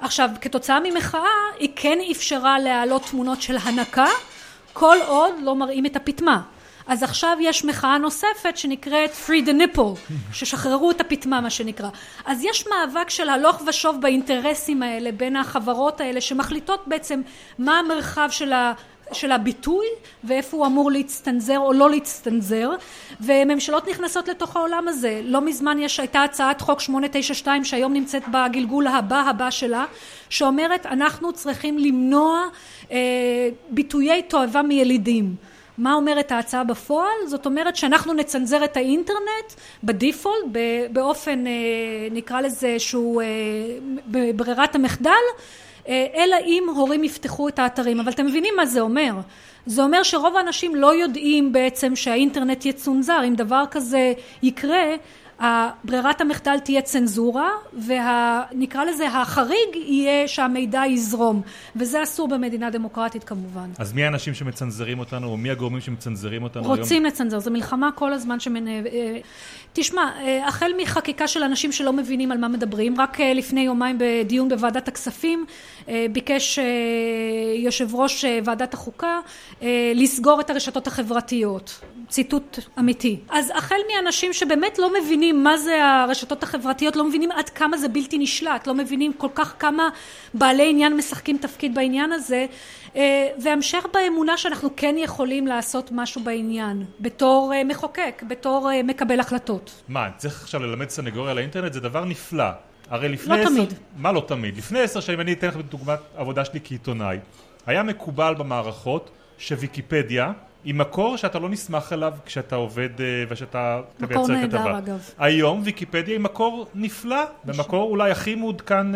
עכשיו, 0.00 0.30
כתוצאה 0.40 0.78
ממחאה, 0.84 1.20
היא 1.58 1.68
כן 1.76 1.98
אפשרה 2.10 2.58
להעלות 2.58 3.02
תמונות 3.10 3.42
של 3.42 3.56
הנקה, 3.62 4.08
כל 4.72 4.96
עוד 5.06 5.34
לא 5.42 5.56
מראים 5.56 5.86
את 5.86 5.96
הפטמה. 5.96 6.42
אז 6.86 7.02
עכשיו 7.02 7.36
יש 7.40 7.64
מחאה 7.64 7.98
נוספת 7.98 8.56
שנקראת 8.56 9.10
Free 9.26 9.46
the 9.46 9.52
Nipple, 9.52 10.12
ששחררו 10.32 10.90
את 10.90 11.00
הפטמה 11.00 11.40
מה 11.40 11.50
שנקרא. 11.50 11.88
אז 12.24 12.44
יש 12.44 12.64
מאבק 12.66 13.10
של 13.10 13.28
הלוך 13.28 13.62
ושוב 13.66 14.00
באינטרסים 14.00 14.82
האלה 14.82 15.12
בין 15.12 15.36
החברות 15.36 16.00
האלה 16.00 16.20
שמחליטות 16.20 16.82
בעצם 16.86 17.20
מה 17.58 17.78
המרחב 17.78 18.28
של 18.30 18.52
ה... 18.52 18.72
של 19.12 19.32
הביטוי 19.32 19.86
ואיפה 20.24 20.56
הוא 20.56 20.66
אמור 20.66 20.90
להצטנזר 20.90 21.58
או 21.58 21.72
לא 21.72 21.90
להצטנזר. 21.90 22.70
וממשלות 23.20 23.88
נכנסות 23.88 24.28
לתוך 24.28 24.56
העולם 24.56 24.88
הזה. 24.88 25.20
לא 25.24 25.40
מזמן 25.40 25.78
יש 25.78 26.00
הייתה 26.00 26.22
הצעת 26.22 26.60
חוק 26.60 26.80
892 26.80 27.64
שהיום 27.64 27.92
נמצאת 27.92 28.22
בגלגול 28.28 28.86
הבא 28.86 29.20
הבא 29.20 29.50
שלה 29.50 29.84
שאומרת 30.28 30.86
אנחנו 30.86 31.32
צריכים 31.32 31.78
למנוע 31.78 32.44
אה, 32.90 32.98
ביטויי 33.70 34.22
תועבה 34.22 34.62
מילידים 34.62 35.36
מה 35.78 35.94
אומרת 35.94 36.32
ההצעה 36.32 36.64
בפועל? 36.64 37.26
זאת 37.26 37.46
אומרת 37.46 37.76
שאנחנו 37.76 38.12
נצנזר 38.12 38.64
את 38.64 38.76
האינטרנט 38.76 39.52
בדיפולט 39.84 40.44
באופן 40.92 41.46
אה, 41.46 41.52
נקרא 42.10 42.40
לזה 42.40 42.78
שהוא 42.78 43.22
אה, 43.22 43.26
בברירת 44.06 44.74
המחדל 44.74 45.10
אה, 45.88 46.06
אלא 46.14 46.36
אם 46.46 46.64
הורים 46.76 47.04
יפתחו 47.04 47.48
את 47.48 47.58
האתרים. 47.58 48.00
אבל 48.00 48.12
אתם 48.12 48.26
מבינים 48.26 48.54
מה 48.56 48.66
זה 48.66 48.80
אומר? 48.80 49.12
זה 49.66 49.82
אומר 49.82 50.02
שרוב 50.02 50.36
האנשים 50.36 50.74
לא 50.74 50.94
יודעים 50.94 51.52
בעצם 51.52 51.96
שהאינטרנט 51.96 52.66
יצונזר. 52.66 53.20
אם 53.28 53.34
דבר 53.34 53.64
כזה 53.70 54.12
יקרה 54.42 54.84
ברירת 55.84 56.20
המחדל 56.20 56.58
תהיה 56.58 56.82
צנזורה 56.82 57.50
ונקרא 57.86 58.84
לזה 58.84 59.08
החריג 59.08 59.74
יהיה 59.74 60.28
שהמידע 60.28 60.82
יזרום 60.86 61.42
וזה 61.76 62.02
אסור 62.02 62.28
במדינה 62.28 62.70
דמוקרטית 62.70 63.24
כמובן. 63.24 63.70
אז 63.78 63.92
מי 63.92 64.04
האנשים 64.04 64.34
שמצנזרים 64.34 64.98
אותנו 64.98 65.28
או 65.28 65.36
מי 65.36 65.50
הגורמים 65.50 65.80
שמצנזרים 65.80 66.42
אותנו 66.42 66.64
רוצים 66.64 67.04
היום? 67.04 67.06
לצנזר, 67.06 67.38
זו 67.38 67.50
מלחמה 67.50 67.90
כל 67.92 68.12
הזמן 68.12 68.40
שמנ... 68.40 68.68
אה, 68.68 68.82
תשמע, 69.72 70.10
אה, 70.20 70.48
החל 70.48 70.70
מחקיקה 70.82 71.28
של 71.28 71.42
אנשים 71.42 71.72
שלא 71.72 71.92
מבינים 71.92 72.32
על 72.32 72.38
מה 72.38 72.48
מדברים, 72.48 73.00
רק 73.00 73.20
אה, 73.20 73.34
לפני 73.34 73.60
יומיים 73.60 73.96
בדיון 74.00 74.48
בוועדת 74.48 74.88
הכספים 74.88 75.46
ביקש 76.12 76.58
יושב 77.56 77.94
ראש 77.94 78.24
ועדת 78.44 78.74
החוקה 78.74 79.18
לסגור 79.94 80.40
את 80.40 80.50
הרשתות 80.50 80.86
החברתיות, 80.86 81.80
ציטוט 82.08 82.58
אמיתי. 82.78 83.16
אז 83.30 83.52
החל 83.54 83.76
מאנשים 83.94 84.32
שבאמת 84.32 84.78
לא 84.78 84.90
מבינים 85.02 85.31
מה 85.32 85.56
זה 85.56 85.84
הרשתות 85.84 86.42
החברתיות, 86.42 86.96
לא 86.96 87.04
מבינים 87.04 87.32
עד 87.32 87.48
כמה 87.48 87.76
זה 87.76 87.88
בלתי 87.88 88.18
נשלט, 88.18 88.66
לא 88.66 88.74
מבינים 88.74 89.12
כל 89.12 89.28
כך 89.34 89.54
כמה 89.58 89.88
בעלי 90.34 90.70
עניין 90.70 90.96
משחקים 90.96 91.38
תפקיד 91.38 91.74
בעניין 91.74 92.12
הזה, 92.12 92.46
אה, 92.96 93.28
והמשך 93.42 93.86
באמונה 93.92 94.36
שאנחנו 94.36 94.70
כן 94.76 94.94
יכולים 94.98 95.46
לעשות 95.46 95.90
משהו 95.92 96.20
בעניין, 96.24 96.84
בתור 97.00 97.52
אה, 97.54 97.64
מחוקק, 97.64 98.22
בתור 98.28 98.70
אה, 98.72 98.82
מקבל 98.82 99.20
החלטות. 99.20 99.82
מה, 99.88 100.08
צריך 100.16 100.42
עכשיו 100.42 100.62
ללמד 100.62 100.88
סנגוריה 100.88 101.30
על 101.30 101.38
האינטרנט? 101.38 101.72
זה 101.72 101.80
דבר 101.80 102.04
נפלא. 102.04 102.44
הרי 102.90 103.08
לפני 103.08 103.36
לא 103.36 103.42
עשר... 103.42 103.50
תמיד. 103.50 103.74
מה 103.96 104.12
לא 104.12 104.24
תמיד? 104.28 104.56
לפני 104.56 104.80
עשר 104.80 105.00
שנים, 105.00 105.20
אני 105.20 105.32
אתן 105.32 105.46
לך 105.46 105.56
דוגמת 105.56 105.98
עבודה 106.16 106.44
שלי 106.44 106.60
כעיתונאי. 106.64 107.18
היה 107.66 107.82
מקובל 107.82 108.34
במערכות 108.34 109.10
שוויקיפדיה 109.38 110.32
היא 110.64 110.74
מקור 110.74 111.16
שאתה 111.16 111.38
לא 111.38 111.48
נסמך 111.48 111.92
עליו 111.92 112.12
כשאתה 112.26 112.56
עובד 112.56 112.88
ושאתה 113.28 113.80
מקור 114.00 114.28
נהדר 114.28 114.78
אגב. 114.78 115.10
היום 115.18 115.60
ויקיפדיה 115.64 116.14
היא 116.14 116.20
מקור 116.20 116.66
נפלא, 116.74 117.24
ומקור 117.44 117.90
אולי 117.90 118.10
הכי 118.10 118.34
מעודכן 118.34 118.86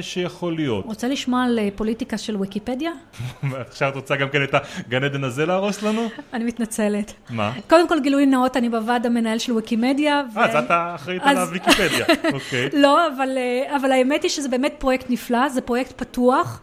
שיכול 0.00 0.54
להיות. 0.54 0.84
רוצה 0.84 1.08
לשמוע 1.08 1.44
על 1.44 1.58
פוליטיקה 1.76 2.18
של 2.18 2.36
ויקיפדיה? 2.36 2.90
עכשיו 3.68 3.88
את 3.88 3.94
רוצה 3.94 4.16
גם 4.16 4.28
כן 4.28 4.42
את 4.44 4.54
הגן 4.54 5.04
עדן 5.04 5.24
הזה 5.24 5.46
להרוס 5.46 5.82
לנו? 5.82 6.08
אני 6.34 6.44
מתנצלת. 6.44 7.12
מה? 7.30 7.52
קודם 7.68 7.88
כל 7.88 8.00
גילוי 8.00 8.26
נאות, 8.26 8.56
אני 8.56 8.68
בוועד 8.68 9.06
המנהל 9.06 9.38
של 9.38 9.52
ויקימדיה. 9.52 10.22
אה, 10.36 10.44
אז 10.44 10.56
אתה 10.64 10.92
אחראית 10.94 11.22
על 11.24 11.36
הוויקיפדיה, 11.36 12.06
אוקיי. 12.34 12.68
לא, 12.72 13.08
אבל 13.76 13.92
האמת 13.92 14.22
היא 14.22 14.30
שזה 14.30 14.48
באמת 14.48 14.74
פרויקט 14.78 15.06
נפלא, 15.10 15.48
זה 15.48 15.60
פרויקט 15.60 15.92
פתוח. 15.96 16.60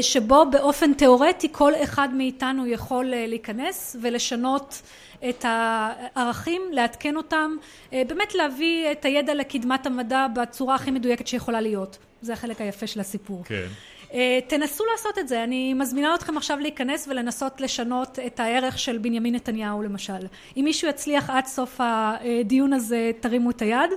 שבו 0.00 0.44
באופן 0.50 0.94
תיאורטי 0.94 1.48
כל 1.52 1.72
אחד 1.82 2.08
מאיתנו 2.14 2.66
יכול 2.66 3.04
להיכנס 3.04 3.96
ולשנות 4.02 4.82
את 5.28 5.44
הערכים, 5.48 6.62
לעדכן 6.70 7.16
אותם, 7.16 7.56
באמת 7.92 8.34
להביא 8.34 8.92
את 8.92 9.04
הידע 9.04 9.34
לקדמת 9.34 9.86
המדע 9.86 10.26
בצורה 10.34 10.74
הכי 10.74 10.90
מדויקת 10.90 11.26
שיכולה 11.26 11.60
להיות. 11.60 11.98
זה 12.22 12.32
החלק 12.32 12.60
היפה 12.60 12.86
של 12.86 13.00
הסיפור. 13.00 13.44
כן. 13.44 13.66
תנסו 14.46 14.84
לעשות 14.92 15.18
את 15.18 15.28
זה, 15.28 15.44
אני 15.44 15.74
מזמינה 15.74 16.14
אתכם 16.14 16.36
עכשיו 16.36 16.58
להיכנס 16.58 17.08
ולנסות 17.08 17.60
לשנות 17.60 18.18
את 18.26 18.40
הערך 18.40 18.78
של 18.78 18.98
בנימין 18.98 19.34
נתניהו 19.34 19.82
למשל. 19.82 20.26
אם 20.56 20.64
מישהו 20.64 20.88
יצליח 20.88 21.30
עד 21.30 21.46
סוף 21.46 21.80
הדיון 21.80 22.72
הזה 22.72 23.10
תרימו 23.20 23.50
את 23.50 23.62
היד. 23.62 23.90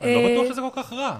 אני 0.00 0.14
לא 0.14 0.42
בטוח 0.42 0.52
שזה 0.52 0.60
כל 0.60 0.82
כך 0.82 0.92
רע. 0.92 1.16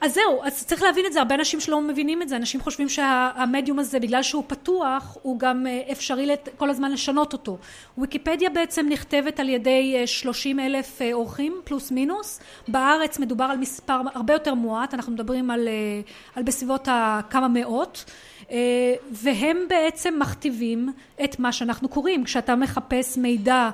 אז 0.00 0.14
זהו, 0.14 0.42
אז 0.42 0.66
צריך 0.66 0.82
להבין 0.82 1.06
את 1.06 1.12
זה, 1.12 1.18
הרבה 1.18 1.34
אנשים 1.34 1.60
שלא 1.60 1.80
מבינים 1.80 2.22
את 2.22 2.28
זה, 2.28 2.36
אנשים 2.36 2.60
חושבים 2.60 2.88
שהמדיום 2.88 3.78
הזה 3.78 4.00
בגלל 4.00 4.22
שהוא 4.22 4.44
פתוח 4.46 5.16
הוא 5.22 5.38
גם 5.38 5.66
אפשרי 5.92 6.36
כל 6.56 6.70
הזמן 6.70 6.92
לשנות 6.92 7.32
אותו. 7.32 7.58
ויקיפדיה 7.98 8.50
בעצם 8.50 8.86
נכתבת 8.88 9.40
על 9.40 9.48
ידי 9.48 10.06
שלושים 10.06 10.60
אלף 10.60 11.00
עורכים 11.12 11.60
פלוס 11.64 11.90
מינוס, 11.90 12.40
בארץ 12.68 13.18
מדובר 13.18 13.44
על 13.44 13.56
מספר 13.58 14.00
הרבה 14.14 14.32
יותר 14.32 14.54
מועט, 14.54 14.94
אנחנו 14.94 15.12
מדברים 15.12 15.50
על, 15.50 15.68
על 16.34 16.42
בסביבות 16.42 16.88
הכמה 16.90 17.48
מאות 17.48 18.04
והם 19.12 19.56
בעצם 19.68 20.14
מכתיבים 20.18 20.92
את 21.24 21.38
מה 21.38 21.52
שאנחנו 21.52 21.88
קוראים. 21.88 22.24
כשאתה 22.24 22.56
מחפש 22.56 23.18
מידע 23.18 23.70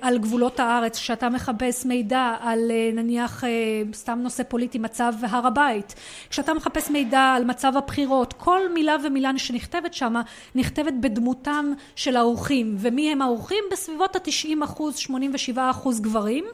על 0.00 0.18
גבולות 0.18 0.60
הארץ 0.60 0.98
כשאתה 0.98 1.28
מחפש 1.28 1.86
מידע 1.86 2.36
על 2.40 2.70
נניח 2.92 3.44
סתם 3.94 4.18
נושא 4.22 4.42
פוליטי 4.42 4.78
מצב 4.78 5.12
הר 5.22 5.46
הבית 5.46 5.94
כשאתה 6.30 6.54
מחפש 6.54 6.90
מידע 6.90 7.20
על 7.20 7.44
מצב 7.44 7.76
הבחירות 7.76 8.32
כל 8.32 8.60
מילה 8.74 8.96
ומילה 9.04 9.30
שנכתבת 9.36 9.94
שמה 9.94 10.22
נכתבת 10.54 10.92
בדמותם 11.00 11.72
של 11.96 12.16
האורחים. 12.16 12.76
ומי 12.78 13.12
הם 13.12 13.22
האורחים? 13.22 13.64
בסביבות 13.72 14.16
התשעים 14.16 14.62
אחוז 14.62 14.96
שמונים 14.96 15.30
ושבעה 15.34 15.70
אחוז 15.70 16.00
גברים 16.00 16.44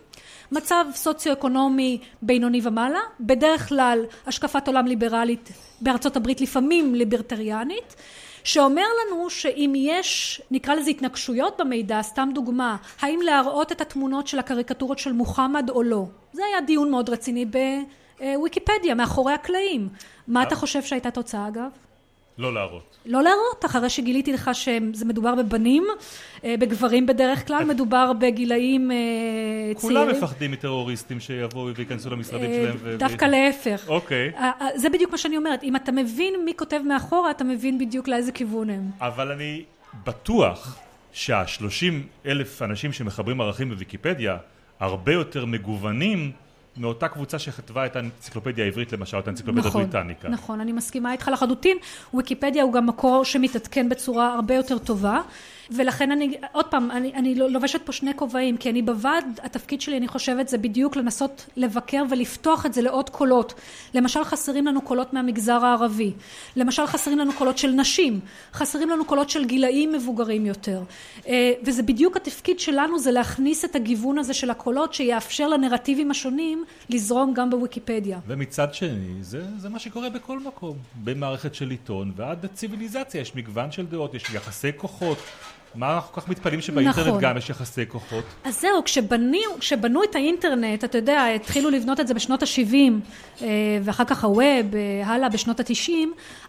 מצב 0.53 0.85
סוציו-אקונומי 0.95 1.99
בינוני 2.23 2.61
ומעלה, 2.63 3.01
בדרך 3.21 3.69
כלל 3.69 4.05
השקפת 4.27 4.69
עולם 4.69 4.87
ליברלית 4.87 5.51
בארצות 5.81 6.17
הברית 6.17 6.41
לפעמים 6.41 6.95
ליברטריאנית, 6.95 7.97
שאומר 8.45 8.83
לנו 9.07 9.31
שאם 9.31 9.73
יש 9.77 10.43
נקרא 10.51 10.75
לזה 10.75 10.91
התנגשויות 10.91 11.61
במידע, 11.61 12.03
סתם 12.03 12.29
דוגמה, 12.35 12.77
האם 13.01 13.21
להראות 13.25 13.73
את 13.73 13.81
התמונות 13.81 14.27
של 14.27 14.39
הקריקטורות 14.39 14.99
של 14.99 15.13
מוחמד 15.13 15.71
או 15.71 15.83
לא, 15.83 16.05
זה 16.33 16.43
היה 16.45 16.61
דיון 16.61 16.91
מאוד 16.91 17.11
רציני 17.11 17.47
בוויקיפדיה 18.21 18.95
מאחורי 18.95 19.33
הקלעים. 19.33 19.89
מה 20.29 20.43
אתה 20.43 20.57
חושב 20.57 20.83
שהייתה 20.83 21.11
תוצאה 21.11 21.49
אגב? 21.49 21.71
לא 22.38 22.55
להראות. 22.55 22.96
לא 23.07 23.22
להראות, 23.22 23.64
אחרי 23.64 23.90
שגיליתי 23.90 24.33
לך 24.33 24.51
שזה 24.53 25.05
מדובר 25.05 25.35
בבנים, 25.35 25.85
בגברים 26.44 27.07
בדרך 27.07 27.46
כלל, 27.46 27.64
מדובר 27.64 28.12
בגילאים 28.12 28.90
צעירים. 28.90 29.77
כולם 29.81 30.09
מפחדים 30.09 30.51
מטרוריסטים 30.51 31.20
שיבואו 31.20 31.70
וייכנסו 31.77 32.11
למשרדים 32.11 32.51
שלהם. 32.53 32.96
דווקא 32.98 33.24
להפך. 33.24 33.85
אוקיי. 33.88 34.33
זה 34.74 34.90
בדיוק 34.90 35.11
מה 35.11 35.18
שאני 35.18 35.37
אומרת, 35.37 35.62
אם 35.62 35.77
אתה 35.77 35.92
מבין 35.92 36.35
מי 36.44 36.53
כותב 36.57 36.81
מאחורה, 36.85 37.31
אתה 37.31 37.44
מבין 37.44 37.79
בדיוק 37.79 38.09
לאיזה 38.09 38.33
כיוון 38.33 38.70
הם. 38.70 38.90
אבל 39.01 39.33
אני 39.33 39.62
בטוח 40.05 40.79
שהשלושים 41.12 42.07
אלף 42.27 42.62
אנשים 42.62 42.92
שמחברים 42.92 43.40
ערכים 43.40 43.68
בוויקיפדיה, 43.68 44.37
הרבה 44.81 45.12
יותר 45.12 45.44
מגוונים 45.44 46.33
מאותה 46.79 47.09
קבוצה 47.09 47.38
שכתבה 47.38 47.87
את 47.87 47.97
האנציקלופדיה 47.97 48.64
העברית 48.64 48.93
למשל, 48.93 49.19
את 49.19 49.27
האנציקלופדיה 49.27 49.69
נכון, 49.69 49.83
הבריטניקה. 49.83 50.29
נכון, 50.29 50.61
אני 50.61 50.73
מסכימה 50.73 51.12
איתך 51.12 51.31
לחלוטין, 51.33 51.77
ויקיפדיה 52.14 52.62
הוא 52.62 52.73
גם 52.73 52.87
מקור 52.87 53.25
שמתעדכן 53.25 53.88
בצורה 53.88 54.35
הרבה 54.35 54.55
יותר 54.55 54.79
טובה, 54.79 55.21
ולכן 55.71 56.11
אני, 56.11 56.37
עוד 56.53 56.65
פעם, 56.65 56.91
אני, 56.91 57.15
אני 57.15 57.35
לובשת 57.35 57.83
פה 57.83 57.93
שני 57.93 58.15
כובעים, 58.17 58.57
כי 58.57 58.71
אני 58.71 58.83
בוועד, 58.83 59.41
התפקיד 59.43 59.81
שלי, 59.81 59.97
אני 59.97 60.09
חושבת, 60.09 60.49
זה 60.49 60.59
בדיוק 60.59 60.97
לנסות 60.97 61.47
לבקר 61.57 62.03
ולפתוח 62.11 62.67
את 62.67 62.75
זה 62.75 62.83
לעוד 62.83 63.11
קולות. 63.11 63.55
למשל, 63.95 64.25
חסרים 64.25 64.67
לנו 64.67 64.83
קולות 64.83 65.13
מהמגזר 65.13 65.65
הערבי. 65.65 66.13
למשל, 66.57 66.87
חסרים 66.87 67.19
לנו 67.19 67.33
קולות 67.33 67.59
של 67.59 67.71
נשים. 67.71 68.21
חסרים 68.53 68.91
לנו 68.91 69.05
קולות 69.05 69.31
של 69.31 69.45
גילאים 69.45 69.93
מבוגרים 69.93 70.47
יותר. 70.47 70.83
וזה 71.63 71.83
בדיוק 71.83 72.17
התפקיד 72.17 72.61
שלנו, 72.61 72.99
זה 72.99 73.11
להכניס 73.11 73.65
את 73.65 73.77
הגיוון 73.77 74.19
הזה 74.19 74.35
של 74.35 74.51
הקולות, 74.51 74.95
שיאפשר 74.95 75.49
לנרטיבים 75.49 76.11
השונים 76.11 76.65
לזרום 76.91 77.35
גם 77.35 77.51
בוויקיפדיה. 77.51 78.19
ומצד 78.27 78.75
שני, 78.75 79.15
זה, 79.21 79.43
זה 79.59 79.69
מה 79.69 79.79
שקורה 79.79 80.11
בכל 80.11 80.39
מקום. 80.41 80.77
במערכת 81.05 81.55
של 81.55 81.71
עיתון 81.71 82.13
ועד 82.17 82.45
הציוויליזציה 82.45 83.21
יש 83.21 83.35
מגוון 83.35 83.73
של 83.73 83.87
דעות, 83.87 84.15
יש 84.15 84.25
יחסי 84.35 84.71
כוחות. 84.77 85.19
מה 85.75 85.95
אנחנו 85.95 86.13
כל 86.13 86.21
כך 86.21 86.29
מתפלאים 86.29 86.61
שבאינטרנט 86.61 87.07
נכון. 87.07 87.21
גם 87.21 87.37
יש 87.37 87.51
יחסי 87.51 87.87
כוחות? 87.89 88.25
אז 88.45 88.61
זהו, 88.61 88.85
כשבנו, 88.85 89.39
כשבנו 89.59 90.05
את 90.05 90.15
האינטרנט, 90.15 90.85
אתה 90.85 90.99
יודע, 90.99 91.25
התחילו 91.35 91.71
לבנות 91.71 92.01
את 92.01 92.09
זה 92.09 92.15
בשנות 92.15 92.43
ה-70 92.43 93.45
ואחר 93.83 94.05
כך 94.05 94.25
הווב, 94.25 94.41
אה, 94.43 95.03
הלאה 95.05 95.29
בשנות 95.29 95.61
ה-90, 95.61 95.93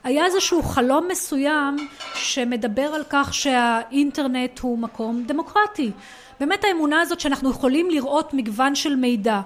היה 0.04 0.26
איזשהו 0.26 0.64
חלום 0.64 1.08
מסוים 1.12 1.76
שמדבר 2.16 2.82
על 2.82 3.04
כך 3.10 3.34
שהאינטרנט 3.34 4.60
הוא 4.60 4.78
מקום 4.78 5.24
דמוקרטי. 5.28 5.92
באמת 6.40 6.64
האמונה 6.64 7.02
הזאת 7.02 7.20
שאנחנו 7.20 7.50
יכולים 7.50 7.90
לראות 7.90 8.34
מגוון 8.34 8.76
של 8.76 8.96
מידע. 8.96 9.42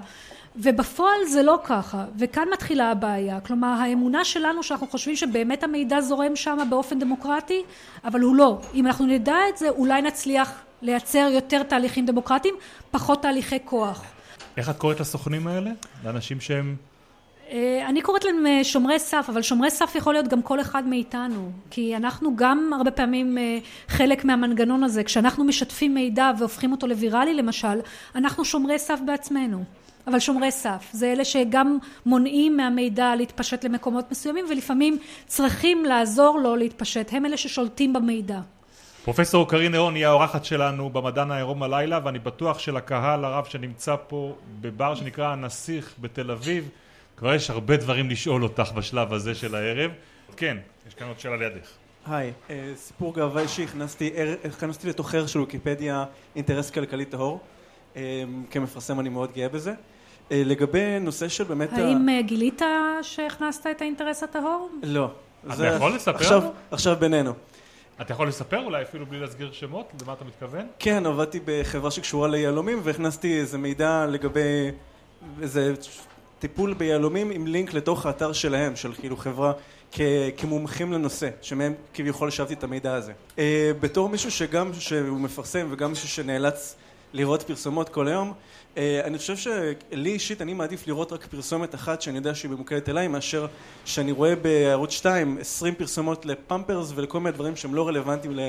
ובפועל 0.55 1.25
זה 1.25 1.43
לא 1.43 1.59
ככה, 1.63 2.05
וכאן 2.19 2.47
מתחילה 2.53 2.91
הבעיה. 2.91 3.39
כלומר, 3.39 3.67
האמונה 3.67 4.25
שלנו 4.25 4.63
שאנחנו 4.63 4.87
חושבים 4.87 5.15
שבאמת 5.15 5.63
המידע 5.63 6.01
זורם 6.01 6.35
שם 6.35 6.57
באופן 6.69 6.99
דמוקרטי, 6.99 7.63
אבל 8.05 8.19
הוא 8.19 8.35
לא. 8.35 8.61
אם 8.73 8.87
אנחנו 8.87 9.05
נדע 9.05 9.37
את 9.49 9.57
זה, 9.57 9.69
אולי 9.69 10.01
נצליח 10.01 10.51
לייצר 10.81 11.29
יותר 11.33 11.63
תהליכים 11.63 12.05
דמוקרטיים, 12.05 12.55
פחות 12.91 13.21
תהליכי 13.21 13.59
כוח. 13.65 14.03
איך 14.57 14.69
את 14.69 14.77
קוראת 14.77 14.99
לסוכנים 14.99 15.47
האלה? 15.47 15.71
לאנשים 16.05 16.41
שהם... 16.41 16.75
אה, 17.51 17.85
אני 17.89 18.01
קוראת 18.01 18.23
להם 18.23 18.45
אה, 18.47 18.63
שומרי 18.63 18.99
סף, 18.99 19.25
אבל 19.29 19.41
שומרי 19.41 19.69
סף 19.69 19.95
יכול 19.95 20.13
להיות 20.13 20.27
גם 20.27 20.41
כל 20.41 20.61
אחד 20.61 20.87
מאיתנו, 20.87 21.51
כי 21.69 21.95
אנחנו 21.95 22.35
גם 22.35 22.71
הרבה 22.75 22.91
פעמים 22.91 23.37
אה, 23.37 23.57
חלק 23.87 24.25
מהמנגנון 24.25 24.83
הזה. 24.83 25.03
כשאנחנו 25.03 25.43
משתפים 25.43 25.93
מידע 25.93 26.31
והופכים 26.39 26.71
אותו 26.71 26.87
לוויראלי 26.87 27.33
למשל, 27.33 27.79
אנחנו 28.15 28.45
שומרי 28.45 28.79
סף 28.79 28.99
בעצמנו. 29.05 29.63
אבל 30.07 30.19
שומרי 30.19 30.51
סף, 30.51 30.89
זה 30.91 31.11
אלה 31.11 31.25
שגם 31.25 31.77
מונעים 32.05 32.57
מהמידע 32.57 33.15
להתפשט 33.15 33.65
למקומות 33.65 34.11
מסוימים 34.11 34.45
ולפעמים 34.49 34.99
צריכים 35.27 35.85
לעזור 35.85 36.39
לו 36.39 36.55
להתפשט, 36.55 37.13
הם 37.13 37.25
אלה 37.25 37.37
ששולטים 37.37 37.93
במידע. 37.93 38.39
פרופסור 39.03 39.49
קרין 39.49 39.71
נהון 39.71 39.95
היא 39.95 40.05
האורחת 40.05 40.45
שלנו 40.45 40.89
במדען 40.89 41.31
העירום 41.31 41.63
הלילה 41.63 41.99
ואני 42.03 42.19
בטוח 42.19 42.59
שלקהל 42.59 43.25
הרב 43.25 43.45
שנמצא 43.45 43.95
פה 44.07 44.35
בבר 44.61 44.95
שנקרא 44.95 45.27
הנסיך 45.27 45.93
בתל 46.01 46.31
אביב 46.31 46.69
כבר 47.17 47.33
יש 47.33 47.49
הרבה 47.49 47.77
דברים 47.77 48.09
לשאול 48.09 48.43
אותך 48.43 48.71
בשלב 48.75 49.13
הזה 49.13 49.35
של 49.35 49.55
הערב. 49.55 49.91
כן, 50.37 50.57
יש 50.87 50.93
כאן 50.93 51.07
עוד 51.07 51.19
שאלה 51.19 51.37
לידך. 51.37 51.67
היי, 52.05 52.31
אה, 52.49 52.71
סיפור 52.75 53.13
גאווה 53.13 53.41
אישי, 53.41 53.63
הכנסתי, 53.63 54.11
הכנסתי 54.45 54.89
לתוך 54.89 55.15
ערך 55.15 55.29
של 55.29 55.39
ויקיפדיה 55.39 56.05
אינטרס 56.35 56.71
כלכלי 56.71 57.05
טהור. 57.05 57.39
אה, 57.95 58.23
כמפרסם 58.51 58.99
אני 58.99 59.09
מאוד 59.09 59.31
גאה 59.31 59.49
בזה. 59.49 59.73
אה, 60.31 60.41
לגבי 60.45 60.99
נושא 60.99 61.27
של 61.27 61.43
באמת... 61.43 61.73
האם 61.73 62.09
ה... 62.09 62.21
גילית 62.21 62.61
שהכנסת 63.01 63.67
את 63.71 63.81
האינטרס 63.81 64.23
הטהור? 64.23 64.69
לא. 64.83 65.09
אתה 65.47 65.55
זה... 65.55 65.67
יכול 65.67 65.95
לספר? 65.95 66.15
עכשיו, 66.15 66.43
עכשיו 66.71 66.95
בינינו. 66.99 67.33
אתה 68.01 68.13
יכול 68.13 68.27
לספר 68.27 68.63
אולי 68.63 68.83
אפילו 68.83 69.05
בלי 69.05 69.19
להסגיר 69.19 69.51
שמות? 69.51 69.91
למה 70.03 70.13
אתה 70.13 70.25
מתכוון? 70.25 70.67
כן, 70.79 71.05
עבדתי 71.05 71.39
בחברה 71.45 71.91
שקשורה 71.91 72.27
ליהלומים 72.27 72.79
והכנסתי 72.83 73.39
איזה 73.39 73.57
מידע 73.57 74.05
לגבי 74.05 74.71
איזה 75.41 75.73
טיפול 76.39 76.73
ביהלומים 76.73 77.31
עם 77.31 77.47
לינק 77.47 77.73
לתוך 77.73 78.05
האתר 78.05 78.33
שלהם, 78.33 78.75
של 78.75 78.93
כאילו 78.93 79.17
חברה 79.17 79.53
כ- 79.91 80.01
כמומחים 80.37 80.93
לנושא, 80.93 81.29
שמהם 81.41 81.73
כביכול 81.93 82.27
השבתי 82.27 82.53
את 82.53 82.63
המידע 82.63 82.93
הזה. 82.93 83.11
Uh, 83.35 83.39
בתור 83.79 84.09
מישהו 84.09 84.31
שגם 84.31 84.71
שהוא 84.73 85.19
מפרסם 85.19 85.67
וגם 85.71 85.89
מישהו 85.89 86.07
שנאלץ 86.07 86.75
לראות 87.13 87.43
פרסומות 87.43 87.89
כל 87.89 88.07
היום, 88.07 88.33
אני 88.77 89.17
חושב 89.17 89.37
שלי 89.37 90.09
אישית 90.09 90.41
אני 90.41 90.53
מעדיף 90.53 90.87
לראות 90.87 91.13
רק 91.13 91.25
פרסומת 91.25 91.75
אחת 91.75 92.01
שאני 92.01 92.17
יודע 92.17 92.35
שהיא 92.35 92.51
ממוקדת 92.51 92.89
אליי, 92.89 93.07
מאשר 93.07 93.47
שאני 93.85 94.11
רואה 94.11 94.35
בערוץ 94.35 94.91
2 94.91 95.37
20 95.41 95.75
פרסומות 95.75 96.25
לפמפרס 96.25 96.91
ולכל 96.95 97.19
מיני 97.19 97.31
דברים 97.31 97.55
שהם 97.55 97.75
לא 97.75 97.87
רלוונטיים 97.87 98.39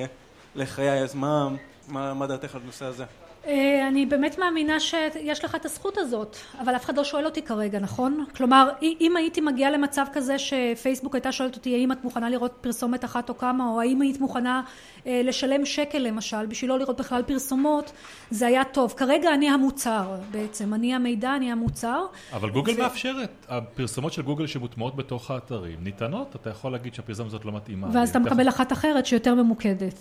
לחיי, 0.55 1.03
אז 1.03 1.15
מה, 1.15 1.49
מה, 1.88 2.14
מה 2.14 2.27
דעתך 2.27 2.55
על 2.55 2.61
הנושא 2.62 2.85
הזה? 2.85 3.05
אה, 3.47 3.88
אני 3.88 4.07
באמת 4.07 4.38
מאמינה 4.38 4.81
שיש 4.81 5.44
לך 5.44 5.55
את 5.55 5.64
הזכות 5.64 5.99
הזאת, 5.99 6.37
אבל 6.61 6.77
אף 6.77 6.85
אחד 6.85 6.97
לא 6.97 7.05
שואל 7.05 7.25
אותי 7.25 7.42
כרגע, 7.42 7.79
נכון? 7.79 8.25
כלומר, 8.37 8.70
אם 8.83 9.16
הייתי 9.16 9.40
מגיעה 9.40 9.70
למצב 9.70 10.05
כזה 10.12 10.37
שפייסבוק 10.38 11.14
הייתה 11.14 11.33
שואלת 11.33 11.57
אותי 11.57 11.75
האם 11.75 11.92
את 11.92 12.05
מוכנה 12.05 12.31
לראות 12.31 12.53
פרסומת 12.61 13.05
אחת 13.05 13.29
או 13.29 13.38
כמה, 13.38 13.68
או 13.68 13.81
האם 13.81 14.01
היית 14.01 14.20
מוכנה 14.20 14.62
אה, 15.07 15.20
לשלם 15.25 15.64
שקל 15.64 15.99
למשל, 15.99 16.47
בשביל 16.47 16.70
לא 16.70 16.79
לראות 16.79 17.01
בכלל 17.01 17.23
פרסומות, 17.23 17.92
זה 18.31 18.47
היה 18.47 18.64
טוב. 18.64 18.94
כרגע 18.97 19.35
אני 19.35 19.51
המוצר 19.51 20.16
בעצם, 20.31 20.75
אני 20.75 20.94
המידע, 20.94 21.37
אני 21.37 21.53
המוצר. 21.53 22.05
אבל 22.33 22.51
גוגל 22.51 22.73
ו... 22.73 22.83
מאפשרת, 22.83 23.47
הפרסומות 23.49 24.12
של 24.12 24.23
גוגל 24.23 24.47
שמוטמעות 24.47 24.97
בתוך 24.97 25.31
האתרים 25.31 25.79
ניתנות, 25.83 26.37
אתה 26.37 26.51
יכול 26.51 26.73
להגיד 26.73 26.94
שהפרסומת 26.94 27.29
הזאת 27.29 27.44
לא 27.44 27.53
מתאימה. 27.53 27.88
ואז 27.92 28.11
אתה 28.11 28.18
מקבל 28.18 28.49
אחת 28.49 28.73
אחרת 28.73 29.07
שיותר 29.07 29.35
ממוקדת. 29.35 29.94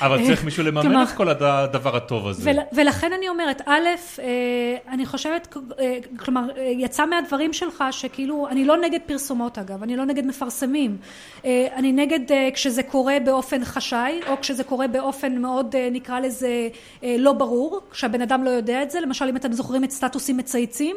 אבל 0.00 0.26
צריך 0.26 0.44
מישהו 0.48 0.57
לממן 0.62 1.02
את 1.02 1.08
כל 1.08 1.28
הדבר 1.28 1.96
הטוב. 1.96 2.08
הטוב 2.08 2.28
הזה. 2.28 2.50
ול, 2.50 2.56
ולכן 2.72 3.12
אני 3.12 3.28
אומרת, 3.28 3.62
א', 3.66 3.88
אה, 4.18 4.24
אני 4.88 5.06
חושבת, 5.06 5.56
אה, 5.78 5.98
כלומר, 6.18 6.50
אה, 6.56 6.72
יצא 6.76 7.06
מהדברים 7.06 7.52
שלך 7.52 7.84
שכאילו, 7.90 8.48
אני 8.48 8.64
לא 8.64 8.76
נגד 8.76 9.00
פרסומות 9.06 9.58
אגב, 9.58 9.82
אני 9.82 9.96
לא 9.96 10.04
נגד 10.04 10.26
מפרסמים. 10.26 10.96
אני 11.44 11.92
נגד 11.92 12.20
כשזה 12.54 12.82
קורה 12.82 13.16
באופן 13.24 13.64
חשאי, 13.64 14.20
או 14.28 14.40
כשזה 14.40 14.64
קורה 14.64 14.88
באופן 14.88 15.36
מאוד, 15.36 15.76
נקרא 15.92 16.20
לזה, 16.20 16.68
לא 17.02 17.32
ברור, 17.32 17.80
כשהבן 17.90 18.22
אדם 18.22 18.44
לא 18.44 18.50
יודע 18.50 18.82
את 18.82 18.90
זה, 18.90 19.00
למשל 19.00 19.24
אם 19.24 19.36
אתם 19.36 19.52
זוכרים 19.52 19.84
את 19.84 19.90
סטטוסים 19.90 20.36
מצייצים. 20.36 20.96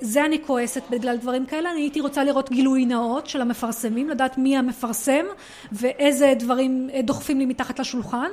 זה 0.00 0.24
אני 0.24 0.42
כועסת 0.46 0.82
בגלל 0.90 1.16
דברים 1.16 1.46
כאלה, 1.46 1.70
אני 1.70 1.80
הייתי 1.80 2.00
רוצה 2.00 2.24
לראות 2.24 2.50
גילוי 2.50 2.84
נאות 2.84 3.26
של 3.26 3.40
המפרסמים, 3.40 4.08
לדעת 4.08 4.38
מי 4.38 4.56
המפרסם 4.56 5.24
ואיזה 5.72 6.34
דברים 6.38 6.90
דוחפים 7.04 7.38
לי 7.38 7.46
מתחת 7.46 7.78
לשולחן. 7.78 8.30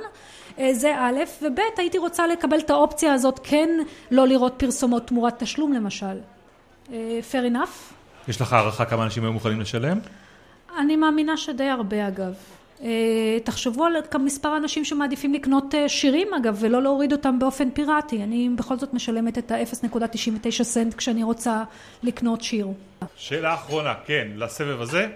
אה, 0.58 0.74
זה 0.74 0.94
א', 0.98 1.18
וב', 1.42 1.58
הייתי 1.76 1.98
רוצה 1.98 2.26
לקבל 2.26 2.58
את 2.58 2.70
האופציה 2.70 3.12
הזאת 3.12 3.40
כן 3.42 3.68
לא 4.10 4.26
לראות 4.26 4.54
פרסומות 4.56 5.06
תמורת 5.06 5.42
תשלום 5.42 5.72
למשל. 5.72 6.18
אה, 6.92 7.20
fair 7.32 7.52
enough? 7.52 7.94
יש 8.28 8.40
לך 8.40 8.52
הערכה 8.52 8.84
כמה 8.84 9.04
אנשים 9.04 9.22
היו 9.22 9.32
מוכנים 9.32 9.60
לשלם? 9.60 9.98
אני 10.78 10.96
מאמינה 10.96 11.36
שדי 11.36 11.68
הרבה 11.68 12.08
אגב. 12.08 12.34
אה, 12.82 13.38
תחשבו 13.44 13.84
על 13.84 13.96
מספר 14.18 14.56
אנשים 14.56 14.84
שמעדיפים 14.84 15.34
לקנות 15.34 15.74
שירים 15.86 16.34
אגב 16.34 16.56
ולא 16.60 16.82
להוריד 16.82 17.12
אותם 17.12 17.38
באופן 17.38 17.70
פיראטי 17.70 18.22
אני 18.22 18.48
בכל 18.56 18.78
זאת 18.78 18.94
משלמת 18.94 19.38
את 19.38 19.50
ה-0.99 19.50 20.62
סנט 20.62 20.94
כשאני 20.94 21.22
רוצה 21.22 21.64
לקנות 22.02 22.42
שיר. 22.42 22.68
שאלה 23.16 23.54
אחרונה, 23.54 23.94
כן, 24.06 24.28
לסבב 24.36 24.80
הזה 24.80 25.08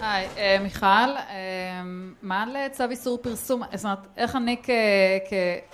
היי, 0.00 0.28
אה, 0.36 0.58
מיכל, 0.62 0.86
אה, 0.86 1.82
מה 2.22 2.46
לצו 2.46 2.84
איסור 2.90 3.18
פרסום? 3.18 3.62
זאת 3.74 3.84
אומרת, 3.84 3.98
איך 4.16 4.36
אני 4.36 4.56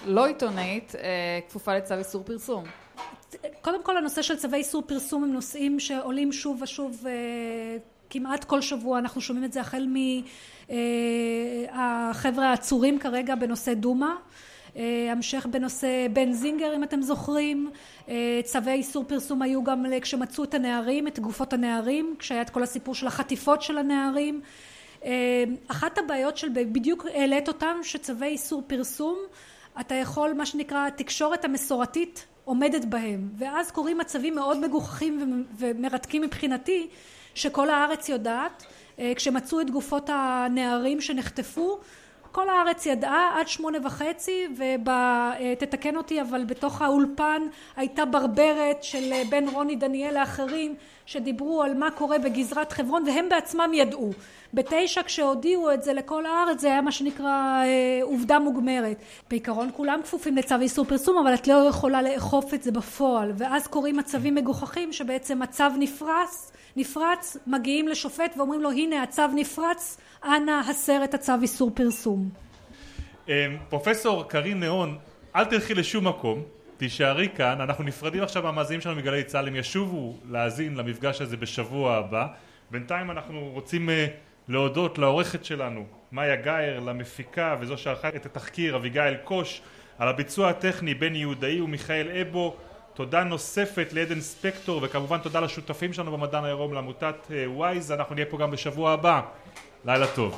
כלא 0.04 0.26
עיתונאית 0.26 0.94
אה, 0.94 1.40
כפופה 1.48 1.76
לצו 1.76 1.94
איסור 1.94 2.22
פרסום? 2.24 2.64
קודם 3.60 3.84
כל 3.84 3.96
הנושא 3.96 4.22
של 4.22 4.36
צווי 4.36 4.58
איסור 4.58 4.82
פרסום 4.86 5.24
הם 5.24 5.32
נושאים 5.32 5.80
שעולים 5.80 6.32
שוב 6.32 6.62
ושוב 6.62 7.04
כמעט 8.10 8.44
כל 8.44 8.60
שבוע 8.60 8.98
אנחנו 8.98 9.20
שומעים 9.20 9.44
את 9.44 9.52
זה 9.52 9.60
החל 9.60 9.86
מהחבר'ה 10.72 12.50
העצורים 12.50 12.98
כרגע 12.98 13.34
בנושא 13.34 13.74
דומא 13.74 14.10
אה, 14.76 15.08
המשך 15.12 15.46
בנושא 15.50 16.06
בן 16.12 16.32
זינגר 16.32 16.74
אם 16.76 16.84
אתם 16.84 17.02
זוכרים. 17.02 17.70
אה, 18.08 18.40
צווי 18.44 18.72
איסור 18.72 19.04
פרסום 19.04 19.42
היו 19.42 19.64
גם 19.64 19.86
כשמצאו 20.02 20.44
את 20.44 20.54
הנערים 20.54 21.08
את 21.08 21.18
גופות 21.18 21.52
הנערים 21.52 22.14
כשהיה 22.18 22.42
את 22.42 22.50
כל 22.50 22.62
הסיפור 22.62 22.94
של 22.94 23.06
החטיפות 23.06 23.62
של 23.62 23.78
הנערים. 23.78 24.40
אה, 25.04 25.44
אחת 25.68 25.98
הבעיות 25.98 26.36
של 26.36 26.48
בדיוק 26.54 27.06
העלית 27.14 27.48
אותם 27.48 27.76
שצווי 27.82 28.28
איסור 28.28 28.62
פרסום 28.66 29.18
אתה 29.80 29.94
יכול 29.94 30.32
מה 30.32 30.46
שנקרא 30.46 30.86
התקשורת 30.86 31.44
המסורתית 31.44 32.26
עומדת 32.44 32.84
בהם. 32.84 33.28
ואז 33.38 33.70
קורים 33.70 33.98
מצבים 33.98 34.34
מאוד 34.34 34.58
מגוחכים 34.58 35.44
ומרתקים 35.58 36.22
מבחינתי 36.22 36.88
שכל 37.34 37.70
הארץ 37.70 38.08
יודעת 38.08 38.64
כשמצאו 38.98 39.60
את 39.60 39.70
גופות 39.70 40.10
הנערים 40.12 41.00
שנחטפו 41.00 41.78
כל 42.32 42.48
הארץ 42.48 42.86
ידעה 42.86 43.40
עד 43.40 43.48
שמונה 43.48 43.78
וחצי 43.84 44.48
ותתקן 44.56 45.96
אותי 45.96 46.20
אבל 46.20 46.44
בתוך 46.44 46.82
האולפן 46.82 47.42
הייתה 47.76 48.04
ברברת 48.04 48.82
של 48.82 49.12
בן 49.30 49.48
רוני 49.48 49.76
דניאל 49.76 50.20
לאחרים 50.20 50.74
שדיברו 51.06 51.62
על 51.62 51.74
מה 51.74 51.90
קורה 51.90 52.18
בגזרת 52.18 52.72
חברון 52.72 53.04
והם 53.06 53.28
בעצמם 53.28 53.70
ידעו. 53.74 54.10
בתשע 54.54 55.02
כשהודיעו 55.02 55.72
את 55.72 55.82
זה 55.82 55.92
לכל 55.92 56.26
הארץ 56.26 56.60
זה 56.60 56.68
היה 56.68 56.80
מה 56.80 56.92
שנקרא 56.92 57.62
אה, 57.64 58.00
עובדה 58.02 58.38
מוגמרת. 58.38 58.96
בעיקרון 59.30 59.70
כולם 59.76 60.00
כפופים 60.02 60.36
לצו 60.36 60.54
איסור 60.60 60.84
פרסום 60.84 61.18
אבל 61.18 61.34
את 61.34 61.48
לא 61.48 61.54
יכולה 61.54 62.02
לאכוף 62.02 62.54
את 62.54 62.62
זה 62.62 62.72
בפועל. 62.72 63.32
ואז 63.36 63.66
קורים 63.66 63.96
מצבים 63.96 64.34
מגוחכים 64.34 64.92
שבעצם 64.92 65.42
הצו 65.42 65.64
נפרס 65.78 66.51
נפרץ 66.76 67.36
מגיעים 67.46 67.88
לשופט 67.88 68.34
ואומרים 68.36 68.60
לו 68.60 68.70
הנה 68.70 69.02
הצו 69.02 69.26
נפרץ 69.34 70.00
אנא 70.24 70.60
הסר 70.70 71.04
את 71.04 71.14
הצו 71.14 71.32
איסור 71.42 71.70
פרסום. 71.74 72.28
אמ, 73.28 73.32
פרופסור 73.68 74.28
קרין 74.28 74.60
נהון, 74.60 74.98
אל 75.36 75.44
תלכי 75.44 75.74
לשום 75.74 76.08
מקום, 76.08 76.42
תישארי 76.76 77.28
כאן, 77.36 77.60
אנחנו 77.60 77.84
נפרדים 77.84 78.22
עכשיו 78.22 78.42
מהמאזינים 78.42 78.80
שלנו 78.80 78.96
מגלי 78.96 79.24
צה"ל, 79.24 79.48
הם 79.48 79.56
ישובו 79.56 80.14
להאזין 80.30 80.76
למפגש 80.76 81.20
הזה 81.20 81.36
בשבוע 81.36 81.94
הבא. 81.94 82.26
בינתיים 82.70 83.10
אנחנו 83.10 83.50
רוצים 83.52 83.88
uh, 83.88 83.92
להודות 84.48 84.98
לעורכת 84.98 85.44
שלנו, 85.44 85.84
מאיה 86.12 86.36
גאייר, 86.36 86.80
למפיקה 86.80 87.56
וזו 87.60 87.78
שערכה 87.78 88.08
את 88.08 88.26
התחקיר 88.26 88.76
אביגיל 88.76 89.14
קוש, 89.24 89.62
על 89.98 90.08
הביצוע 90.08 90.48
הטכני 90.48 90.94
בני 90.94 91.18
יהודאי 91.18 91.60
ומיכאל 91.60 92.08
אבו, 92.20 92.56
תודה 92.94 93.24
נוספת 93.24 93.92
לעדן 93.92 94.20
ספקטור 94.20 94.80
וכמובן 94.82 95.18
תודה 95.18 95.40
לשותפים 95.40 95.92
שלנו 95.92 96.12
במדען 96.12 96.44
העירום 96.44 96.74
לעמותת 96.74 97.14
וויז, 97.46 97.92
אנחנו 97.92 98.14
נהיה 98.14 98.26
פה 98.26 98.38
גם 98.38 98.50
בשבוע 98.50 98.92
הבא, 98.92 99.20
לילה 99.84 100.06
טוב. 100.06 100.36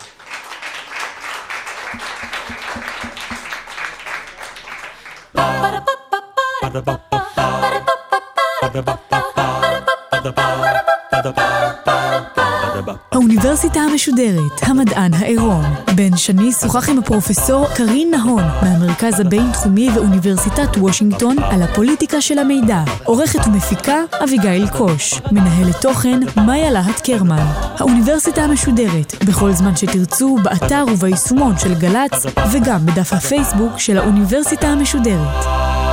האוניברסיטה 13.12 13.81
המשודרת, 13.81 14.53
המדען 14.62 15.14
העירום. 15.14 15.62
בן 15.94 16.16
שני 16.16 16.53
שוחח 16.53 16.88
עם 16.88 16.99
הפרופסור 16.99 17.66
קרין 17.75 18.11
נהון 18.11 18.42
מהמרכז 18.62 19.20
הבינתחומי 19.20 19.90
ואוניברסיטת 19.94 20.77
וושינגטון 20.77 21.37
על 21.38 21.62
הפוליטיקה 21.62 22.20
של 22.20 22.38
המידע. 22.38 22.83
עורכת 23.05 23.47
ומפיקה 23.47 23.97
אביגיל 24.25 24.68
קוש. 24.68 25.20
מנהלת 25.33 25.81
תוכן 25.81 26.20
מאיה 26.47 26.70
להט 26.70 27.01
קרמן. 27.01 27.47
האוניברסיטה 27.79 28.42
המשודרת, 28.42 29.25
בכל 29.25 29.53
זמן 29.53 29.77
שתרצו, 29.77 30.37
באתר 30.42 30.85
וביישומון 30.92 31.59
של 31.59 31.75
גל"צ, 31.75 32.27
וגם 32.53 32.87
בדף 32.87 33.12
הפייסבוק 33.12 33.79
של 33.79 33.99
האוניברסיטה 33.99 34.66
המשודרת. 34.66 35.84